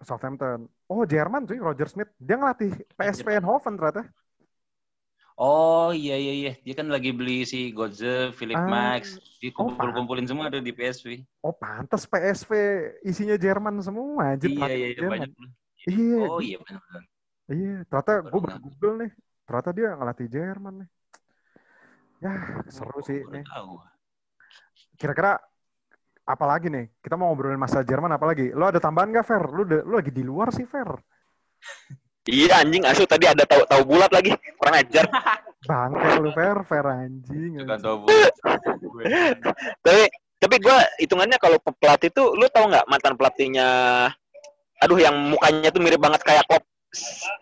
[0.04, 0.68] Southampton.
[0.86, 2.12] Oh, Jerman cuy, Roger Smith.
[2.22, 4.04] Dia ngelatih PSV Eindhoven ternyata.
[5.34, 6.52] Oh iya iya iya.
[6.62, 8.70] Dia kan lagi beli si Godze, Philip Ah.
[8.70, 9.18] Max.
[9.18, 11.26] Oh, Dikumpul-kumpulin semua ada di PSV.
[11.42, 12.52] Oh, pantas PSV
[13.02, 14.54] isinya Jerman semua anjir.
[14.54, 15.12] Iya iya iya Jerman.
[15.26, 15.30] banyak.
[15.90, 17.02] Iya, Oh iya benar.
[17.50, 17.84] Iya.
[17.86, 19.12] Ternyata gue Baru Google nih.
[19.44, 20.90] Ternyata dia ngelatih Jerman nih.
[22.24, 22.34] Ya,
[22.68, 23.44] seru sih Baru nih.
[23.44, 23.74] tahu.
[24.96, 25.32] Kira-kira
[26.24, 26.88] apa lagi nih?
[27.04, 28.56] Kita mau ngobrolin masa Jerman apa lagi?
[28.56, 29.44] Lo ada tambahan nggak, Fer?
[29.52, 30.88] Lu, udah- lu lagi di luar sih, Fer.
[32.24, 34.32] Iya anjing asu tadi ada tahu tahu bulat lagi.
[34.56, 35.04] Kurang ajar.
[35.68, 36.58] Bangke lu, Fer.
[36.64, 37.60] Fer anjing.
[37.60, 38.34] Bukan tahu bulat.
[39.84, 40.04] Tapi
[40.40, 43.68] tapi gue hitungannya kalau pe- pelatih tuh lu tahu nggak mantan pelatihnya
[44.76, 46.68] aduh yang mukanya tuh mirip banget kayak Klopp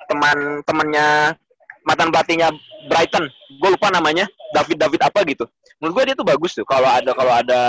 [0.08, 1.36] teman temannya
[1.84, 2.50] mantan pelatihnya
[2.88, 3.26] Brighton.
[3.60, 4.26] Gue lupa namanya
[4.56, 5.46] David David apa gitu.
[5.82, 7.62] Menurut gue dia tuh bagus tuh kalau ada kalau ada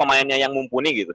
[0.00, 1.12] pemainnya yang mumpuni gitu.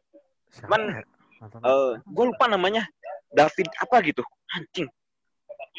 [0.64, 1.04] Cuman?
[1.38, 2.86] Mantan- eh gue lupa namanya.
[3.34, 4.24] David apa gitu.
[4.56, 4.88] Anjing.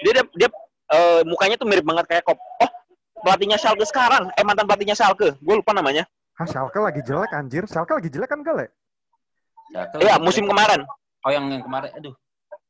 [0.04, 0.48] Dia dia, dia,
[0.92, 2.38] eh, mukanya tuh mirip banget kayak Klopp.
[2.62, 2.70] Oh
[3.24, 4.30] pelatihnya Schalke sekarang.
[4.38, 5.34] Eh mantan pelatihnya Schalke.
[5.42, 6.06] Gue lupa namanya.
[6.38, 7.66] Hah, Schalke lagi jelek anjir.
[7.66, 8.68] Schalke lagi jelek kan, Gal ya?
[9.98, 10.86] Iya musim kemarin.
[11.26, 12.14] Oh yang yang kemarin, aduh.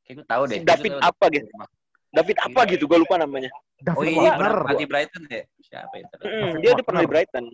[0.08, 0.56] Kayak gue tahu deh.
[0.56, 1.48] Si David Gue tahu apa gitu?
[2.08, 3.50] David apa gitu gue lupa namanya
[3.84, 4.40] David Oh iya, Wagner.
[4.40, 5.42] pernah pelatih Brighton ya?
[5.60, 6.14] Siapa itu?
[6.24, 7.08] Mm, dia dia pernah di.
[7.12, 7.44] Brighton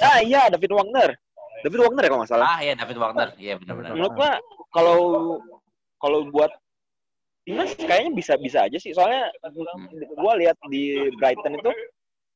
[0.00, 1.10] ah iya David Wagner
[1.64, 3.28] David Wagner ya kalau nggak salah Ah iya David Wagner.
[3.40, 3.90] Iya benar-benar.
[3.96, 4.30] Menurut gua
[4.68, 4.98] kalau
[5.96, 6.52] kalau buat
[7.48, 9.32] timnas kayaknya bisa bisa aja sih soalnya
[10.20, 11.72] gua lihat di Brighton itu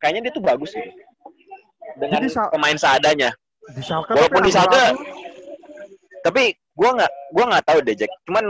[0.01, 0.89] kayaknya dia tuh bagus gitu
[2.01, 3.31] dengan Jadi pemain seadanya
[3.69, 4.85] Di Schalke Walaupun di Schalke,
[6.25, 8.45] tapi gua nggak gua nggak tahu deh Jack cuman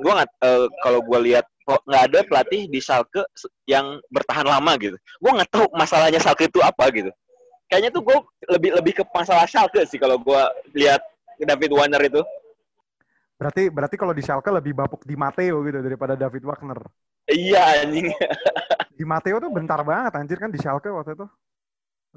[0.00, 3.22] gua nggak eh, kalau gua lihat kok nggak ada pelatih di Schalke
[3.68, 7.10] yang bertahan lama gitu gua nggak tahu masalahnya Schalke itu apa gitu
[7.68, 8.18] kayaknya tuh gua
[8.48, 11.02] lebih lebih ke masalah Schalke sih kalau gua lihat
[11.42, 12.22] David Warner itu
[13.42, 16.78] Berarti berarti kalau di Schalke lebih bapuk di Matteo gitu daripada David Wagner.
[17.26, 18.14] iya anjing
[18.98, 21.26] Di Matteo tuh bentar banget anjir kan di Schalke waktu itu.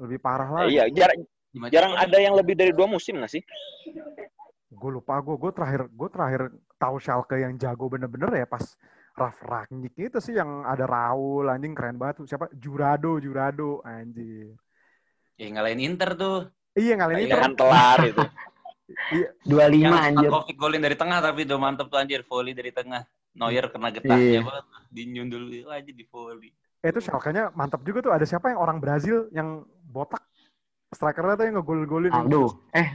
[0.06, 0.62] Lebih parah lah.
[0.70, 1.70] iya jarang Gimana?
[1.74, 3.42] jarang ada yang lebih dari dua musim nggak sih
[4.70, 6.40] Gue lupa gue gue terakhir gue terakhir
[6.76, 8.62] tahu Schalke yang jago bener-bener ya pas
[9.16, 12.26] Raf Rangnick itu sih yang ada Raul anjing keren banget tuh.
[12.28, 12.52] Siapa?
[12.52, 14.52] Jurado, Jurado anjir.
[15.36, 16.52] Ya ngalahin Inter tuh.
[16.76, 17.40] Iya ngalahin Iya, Inter.
[17.40, 18.24] kan telar itu
[19.48, 20.28] 25 Yang anjir.
[20.28, 23.02] Stankovic golin dari tengah tapi udah mantep tuh anjir volley dari tengah.
[23.36, 24.40] Neuer kena getahnya Iya.
[24.44, 24.64] banget.
[24.88, 26.52] Dinyundul aja di volley.
[26.84, 28.12] Eh, itu Schalke-nya mantap juga tuh.
[28.12, 30.20] Ada siapa yang orang Brazil yang botak?
[30.88, 32.12] Strikernya tuh yang ngegol-golin.
[32.14, 32.94] Aduh, eh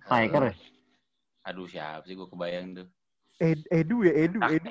[0.00, 0.54] striker ya?
[1.46, 2.86] Aduh siapa sih gue kebayang tuh.
[3.40, 4.70] Ed- Edu ya, Edu, Rak- Edu.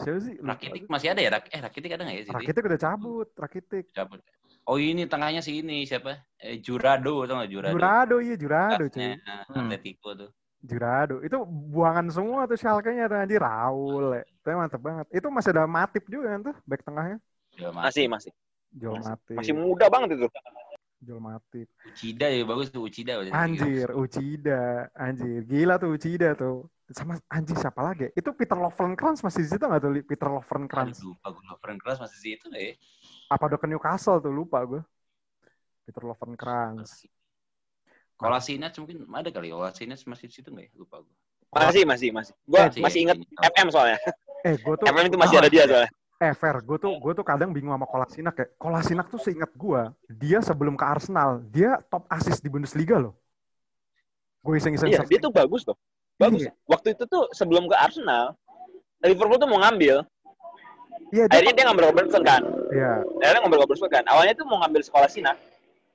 [0.00, 0.34] Siapa sih?
[0.40, 0.48] Lupa.
[0.56, 1.30] Rakitic masih ada ya?
[1.30, 2.32] Rak- eh Rakitic ada nggak ya sih?
[2.34, 3.84] Rakitic udah cabut, Rakitic.
[3.94, 4.20] Cabut.
[4.66, 6.20] Oh ini tengahnya si ini siapa?
[6.36, 7.74] Eh, Jurado tau nggak Jurado?
[7.76, 9.02] Jurado, iya Jurado cuy.
[9.02, 9.16] Eh,
[9.48, 9.66] Hmm.
[9.66, 10.30] Atletico tuh.
[10.60, 11.22] Jurado.
[11.22, 14.20] Itu buangan semua tuh Schalke-nya tuh anjir Raul.
[14.20, 14.22] Ya.
[14.26, 15.06] Itu mantep banget.
[15.10, 17.18] Itu masih ada Matip juga kan tuh back tengahnya.
[17.56, 18.30] Jual masih masih
[18.70, 19.36] Masih- Matip.
[19.36, 20.26] masih muda banget itu
[21.00, 21.66] Joel Matip.
[21.88, 23.16] Uchida ya bagus tuh Uchida.
[23.32, 24.92] Anjir, Uchida.
[24.92, 26.68] Anjir, gila tuh Uchida tuh.
[26.90, 28.10] Sama anjir siapa lagi?
[28.10, 28.10] ya?
[28.18, 29.90] Itu Peter Lovenkrands masih di situ nggak tuh?
[30.02, 30.98] Peter Aduh, Lovenkrands.
[31.06, 32.72] lupa gue Lovren Cross masih di situ nggak ya?
[33.30, 34.32] Apa udah ke Newcastle tuh?
[34.34, 34.82] Lupa gue.
[35.86, 37.06] Peter Lovenkrands.
[38.18, 39.54] Kolasinac mungkin ada kali.
[39.54, 40.72] Kolasinac masih di situ nggak ya?
[40.74, 41.14] Lupa gue.
[41.50, 43.26] masih masih masih gua Masih, masih ya, inget ini.
[43.42, 43.98] FM soalnya
[44.46, 47.24] Eh, gue tuh FM itu masih ada dia soalnya Eh, Fer, gue tuh gue tuh
[47.26, 48.46] kadang bingung sama Kolasinac ya.
[48.54, 53.18] Kolasinac tuh seingat gue, dia sebelum ke Arsenal, dia top assist di Bundesliga loh.
[54.44, 55.74] Gue iseng-iseng iya dia tuh bagus loh
[56.20, 56.52] bagus Iya.
[56.68, 58.36] waktu itu tuh sebelum ke Arsenal
[59.00, 60.04] Liverpool tuh mau ngambil
[61.10, 62.92] Iya, dia akhirnya dia ngambil Robertson kan Iya,
[63.24, 65.32] akhirnya ngambil Robertson kan awalnya tuh mau ngambil sekolah Sina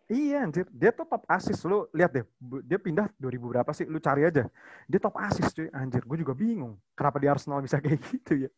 [0.06, 0.70] iya anjir.
[0.70, 1.66] Dia tuh top assist.
[1.66, 2.22] Lu lihat deh,
[2.62, 3.90] dia pindah 2000 berapa sih?
[3.90, 4.46] Lu cari aja.
[4.86, 5.66] Dia top assist cuy.
[5.74, 6.78] Anjir, gue juga bingung.
[6.94, 8.50] Kenapa di Arsenal bisa kayak gitu ya?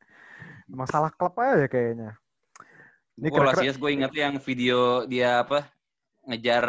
[0.67, 2.19] Masalah klub aja kayaknya.
[3.15, 5.65] Ini kira-kira Kolasinac gue inget yang video dia apa
[6.27, 6.65] ngejar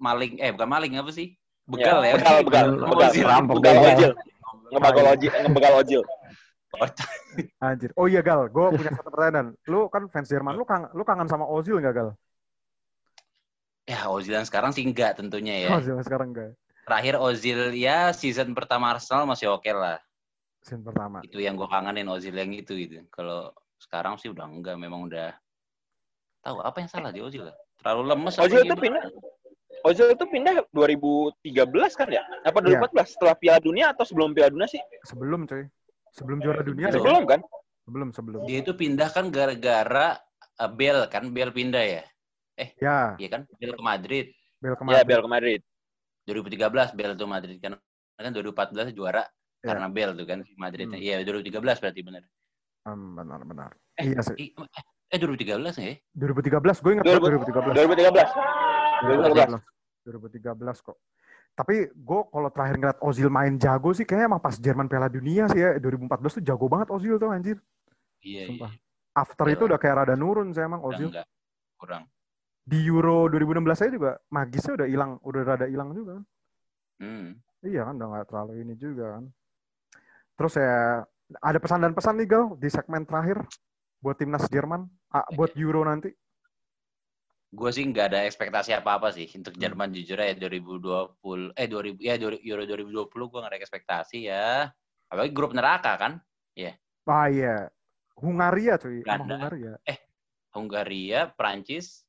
[0.00, 1.36] maling eh bukan maling apa sih
[1.68, 2.88] begal ya, begal begal Begal.
[2.88, 3.24] begal Ozil.
[3.28, 3.92] Rampok begal begal.
[3.92, 4.12] ojil
[4.68, 6.02] ngebegal ojil ngebegal ojil
[7.60, 7.90] anjir.
[7.96, 9.56] Oh iya Gal, gue punya satu pertanyaan.
[9.66, 12.10] Lu kan fans Jerman, lu kangen, lu kangen sama Ozil nggak Gal?
[13.88, 16.52] ya Ozil yang sekarang sih enggak tentunya ya Ozil sekarang enggak.
[16.84, 19.96] terakhir Ozil ya season pertama Arsenal masih oke lah
[20.60, 21.24] Scene pertama.
[21.24, 23.48] itu yang gue kangenin Ozil yang itu gitu kalau
[23.80, 25.32] sekarang sih udah enggak memang udah
[26.44, 27.56] tahu apa yang salah di Ozil ya?
[27.80, 28.82] terlalu lemes Ozil tuh gimana?
[28.84, 29.04] pindah
[29.80, 31.44] Ozil tuh pindah 2013
[31.94, 35.64] kan ya apa 2014 setelah Piala Dunia atau sebelum Piala Dunia sih Sebelum cuy.
[36.10, 36.96] Sebelum juara dunia deh.
[36.96, 37.40] sebelum kan
[37.82, 38.40] Sebelum, sebelum.
[38.44, 40.18] dia itu pindah kan gara-gara
[40.56, 42.02] uh, Bell kan Bell pindah ya
[42.76, 44.26] Ya, iya kan Bell ke Madrid
[44.58, 45.06] Bel ya kemarin.
[45.06, 45.60] Bel ke Madrid
[46.24, 46.58] 2013
[46.92, 47.78] Bell tuh Madrid kan
[48.14, 49.22] kan 2014 juara
[49.58, 49.74] Ya.
[49.74, 51.02] karena Bell tuh kan Madridnya Hmm.
[51.02, 52.22] iya 2013 berarti bener
[52.80, 53.70] Hmm, benar, benar.
[53.94, 54.54] Eh, Iya sih.
[55.04, 58.67] Eh 2013 nggak ya 2013, gue ingat banget 2013 2013.
[59.04, 60.96] 2013 kok.
[61.58, 65.50] Tapi gue kalau terakhir ngeliat Ozil main jago sih kayaknya emang pas Jerman Piala Dunia
[65.50, 65.74] sih ya.
[65.82, 67.58] 2014 tuh jago banget Ozil tuh anjir.
[68.22, 68.70] iya Sumpah.
[68.70, 68.86] iya
[69.18, 71.10] After Iya itu udah kayak rada nurun sih emang Ozil.
[71.10, 71.26] enggak
[71.78, 72.06] kurang
[72.68, 76.20] di Euro 2016 saya juga magisnya udah hilang, udah rada hilang juga.
[76.20, 76.24] kan.
[77.00, 77.28] Hmm.
[77.64, 79.24] Iya kan, udah nggak terlalu ini juga kan.
[80.36, 80.76] Terus ya
[81.40, 83.40] ada pesan dan pesan nih Gal di segmen terakhir
[84.04, 86.12] buat timnas Jerman, ah, buat Euro nanti.
[87.48, 89.62] Gue sih nggak ada ekspektasi apa-apa sih untuk Hmm.
[89.64, 94.68] Jerman jujur ya 2020 eh 2000 ya 2000 Euro 2020 gue nggak ada ekspektasi ya.
[95.08, 96.12] Apalagi grup neraka kan.
[97.08, 97.72] Ah iya,
[98.20, 99.48] Hungaria cuy, sama Belanda.
[99.48, 99.72] Hungaria,
[100.52, 102.04] Hungaria, Prancis,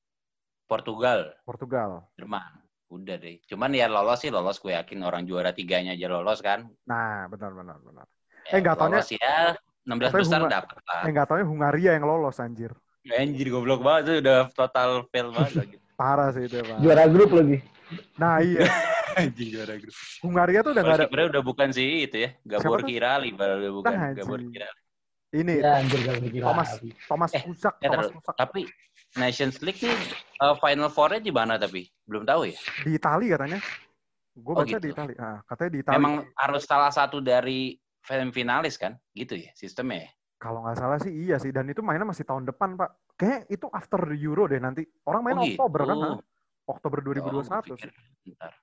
[0.68, 2.04] Portugal, Portugal.
[2.20, 2.60] Jerman.
[2.92, 3.40] Udah deh.
[3.48, 6.68] Cuman ya lolos sih lolos gue yakin orang juara tiganya aja lolos kan.
[6.84, 8.06] Nah, benar benar benar.
[8.44, 9.36] Ya, Eh, nggak taunya- lolos ya
[9.88, 11.02] 16 Katanya besar dapat lah.
[11.08, 12.76] Eh nggak taunya Hungaria yang lolos anjir.
[13.12, 15.76] Anjir goblok banget tuh udah total fail banget lagi.
[16.00, 16.78] Parah sih itu, Pak.
[16.80, 17.58] Juara grup lagi.
[18.16, 18.70] Nah, iya.
[19.18, 19.96] Anjing juara grup.
[20.22, 22.30] Hungaria tuh udah nggak ada Sebenarnya udah bukan sih itu ya.
[22.46, 22.80] Gabor?
[22.86, 24.40] Kirali baru udah bukan Nah, Gabor.
[24.40, 24.80] Kirali.
[25.30, 26.70] ini Ya anjir gak mikir Thomas.
[27.06, 28.66] Thomas Eh, Kusak, Eh, Thomas Kusak tapi
[29.14, 29.94] Nations League nih
[30.42, 31.86] uh, Final Four-nya di mana tapi?
[32.06, 32.58] Belum tahu ya.
[32.82, 33.62] di Itali katanya.
[34.34, 34.90] Gue Oh, baca di gitu.
[34.90, 35.14] Itali.
[35.22, 35.96] Ah, katanya di Itali.
[35.98, 38.98] Memang harus salah satu dari film finalis kan?
[39.14, 40.10] Gitu ya sistemnya ya.
[40.40, 41.52] Kalau nggak salah sih iya sih.
[41.52, 42.90] Dan itu mainnya masih tahun depan, Pak.
[43.14, 44.88] Kayaknya itu after the Euro deh nanti.
[45.04, 45.90] Orang main Oh, Oktober gitu.
[45.92, 45.98] kan?
[46.00, 46.20] ah.
[46.66, 47.14] Oktober Oh, gua
[47.44, 47.92] 2021 pikir, sih.
[48.26, 48.54] Bentar.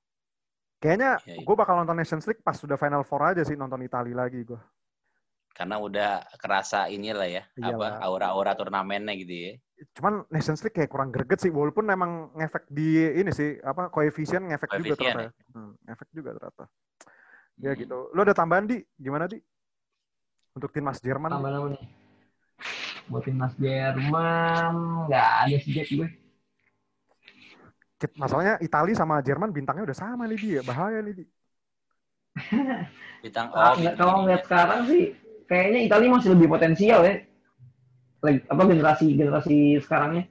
[0.76, 1.44] Kayaknya Iya, iya.
[1.44, 4.60] gue bakal nonton Nations League pas sudah Final Four aja sih nonton Itali lagi gue.
[5.50, 7.96] Karena udah kerasa inilah ya, Iyalah.
[7.96, 9.52] apa aura-aura turnamennya gitu ya.
[9.92, 11.48] Cuman Nations League kayak kurang greget sih.
[11.48, 15.32] Walaupun emang ngefek di ini sih apa koefisien ngefek juga ternyata.
[15.50, 16.64] Hmm, ngefek juga ternyata.
[17.56, 17.80] Ya Hmm.
[17.80, 17.96] gitu.
[18.12, 18.84] Lu ada tambahan di?
[18.94, 19.40] Gimana di?
[20.56, 21.28] Untuk timnas Jerman?
[21.28, 21.84] Tambah nama nih.
[23.12, 26.08] Buat timnas Jerman nggak ada sih Jack gue.
[28.16, 30.60] Masalahnya Itali sama Jerman bintangnya udah sama nih dia.
[30.64, 31.24] Bahaya nih di.
[33.24, 35.12] Bintang oh, nggak- kalau ngeliat sekarang sih
[35.44, 37.14] kayaknya Italia masih lebih potensial ya.
[38.24, 40.24] Like, apa generasi generasi sekarangnya?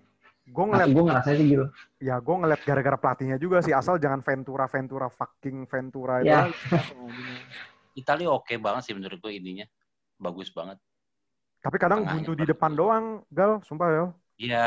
[0.46, 1.66] Gue ngeliat, gue ngerasa sih gitu.
[1.98, 3.74] ya gue ngeliat gara-gara pelatihnya juga sih.
[3.74, 6.34] Asal jangan Ventura, Ventura, fucking Ventura itu.
[6.34, 6.50] Ya.
[8.02, 9.66] Italia oke banget sih menurut gue ininya.
[10.24, 10.78] Bagus banget.
[11.64, 12.52] Tapi kadang Tengahnya buntu di bagus.
[12.52, 13.06] depan doang,
[13.38, 13.52] Gal.
[13.68, 14.04] Sumpah ya.
[14.42, 14.58] Iya,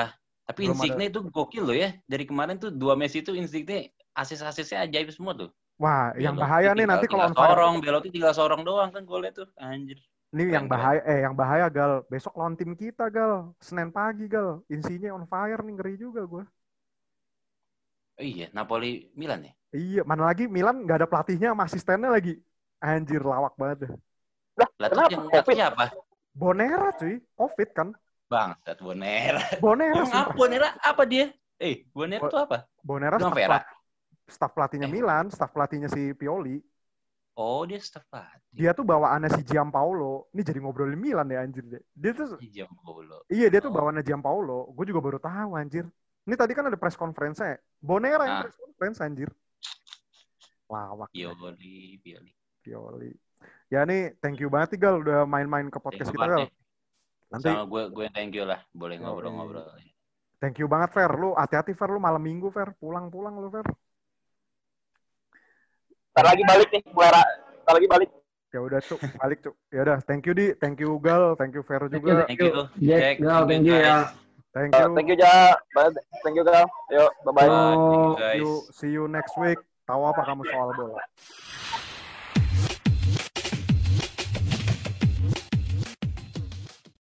[0.49, 1.89] tapi Belum Insigne itu gokil loh ya.
[2.13, 5.51] Dari kemarin tuh dua Messi itu Insigne asis-asisnya ajaib semua tuh.
[5.83, 7.59] Wah, yang Belotti bahaya nih nanti kalau fire.
[7.59, 9.49] sorong, Belotti tinggal sorong doang kan golnya tuh.
[9.61, 9.99] Anjir.
[10.35, 11.93] Ini yang bahaya, eh yang bahaya Gal.
[12.13, 13.33] Besok lawan tim kita Gal.
[13.67, 14.61] Senin pagi Gal.
[14.75, 16.45] Insinya on fire nih ngeri juga gue.
[18.21, 19.53] Oh iya, Napoli Milan ya.
[19.77, 22.31] Iya, mana lagi Milan nggak ada pelatihnya, sama asistennya lagi.
[22.85, 23.79] Anjir, lawak banget
[24.59, 24.69] deh.
[24.77, 25.11] Lah Kenapa?
[25.15, 25.57] yang Covid?
[25.63, 25.85] apa?
[26.35, 27.89] Bonera cuy, Covid kan.
[28.29, 29.41] Bangsat Bonera.
[29.59, 30.69] Bonera, apa Bonera?
[30.85, 31.33] Apa dia?
[31.57, 32.67] Eh, Bonera Bo- tuh apa?
[32.85, 33.71] Bonera staff, pelat-
[34.29, 34.93] staff pelatihnya Eh.
[34.93, 36.61] Milan, staff pelatihnya si Pioli.
[37.39, 38.51] Oh, dia staff pelatih.
[38.51, 40.27] Dia tuh bawaannya si Giampaolo.
[40.35, 41.83] Ini jadi ngobrolin Milan ya anjir deh.
[41.95, 43.23] Dia tuh Jam bolo.
[43.31, 43.77] iya dia tuh Oh.
[43.79, 44.75] bawaannya Giampaolo.
[44.75, 45.87] Gue juga baru tahu anjir.
[46.29, 47.57] Ini tadi kan ada press conference -nya.
[47.81, 48.43] Bonera yang Ah.
[48.45, 49.31] press conference anjir.
[50.69, 51.09] Lawak.
[51.11, 52.33] Pioli, Pioli.
[52.61, 53.11] Pioli.
[53.69, 56.41] Ya nih, thank you banget nih Gal udah main-main ke podcast Thank kita Gal.
[56.41, 56.49] ya.
[57.29, 58.61] Nanti Sama gue, gue yang thank you lah.
[58.73, 59.69] Boleh ngobrol-ngobrol.
[60.41, 61.11] thank you banget Fer.
[61.13, 62.73] Lu hati-hati Fer, lu malam minggu Fer.
[62.81, 63.67] Pulang-pulang lu Fer.
[66.17, 68.11] Ntar lagi balik nih, ra- ntar lagi balik.
[68.49, 69.55] Ya udah cuk, balik cuk.
[69.69, 72.25] Ya udah, thank you di, thank you Gal, thank you Fer Thank you, juga.
[72.25, 72.53] Thank you.
[72.81, 73.99] Jack, Gal, thank you ya.
[74.57, 74.95] Thank Uh, you.
[74.97, 75.37] thank you Ja,
[76.25, 76.65] thank you Gal.
[76.89, 77.47] Yuk, bye bye.
[77.53, 78.17] Oh.
[78.17, 78.33] guys.
[78.33, 79.61] See you, see you next week.
[79.85, 81.05] Tahu apa kamu soal bola?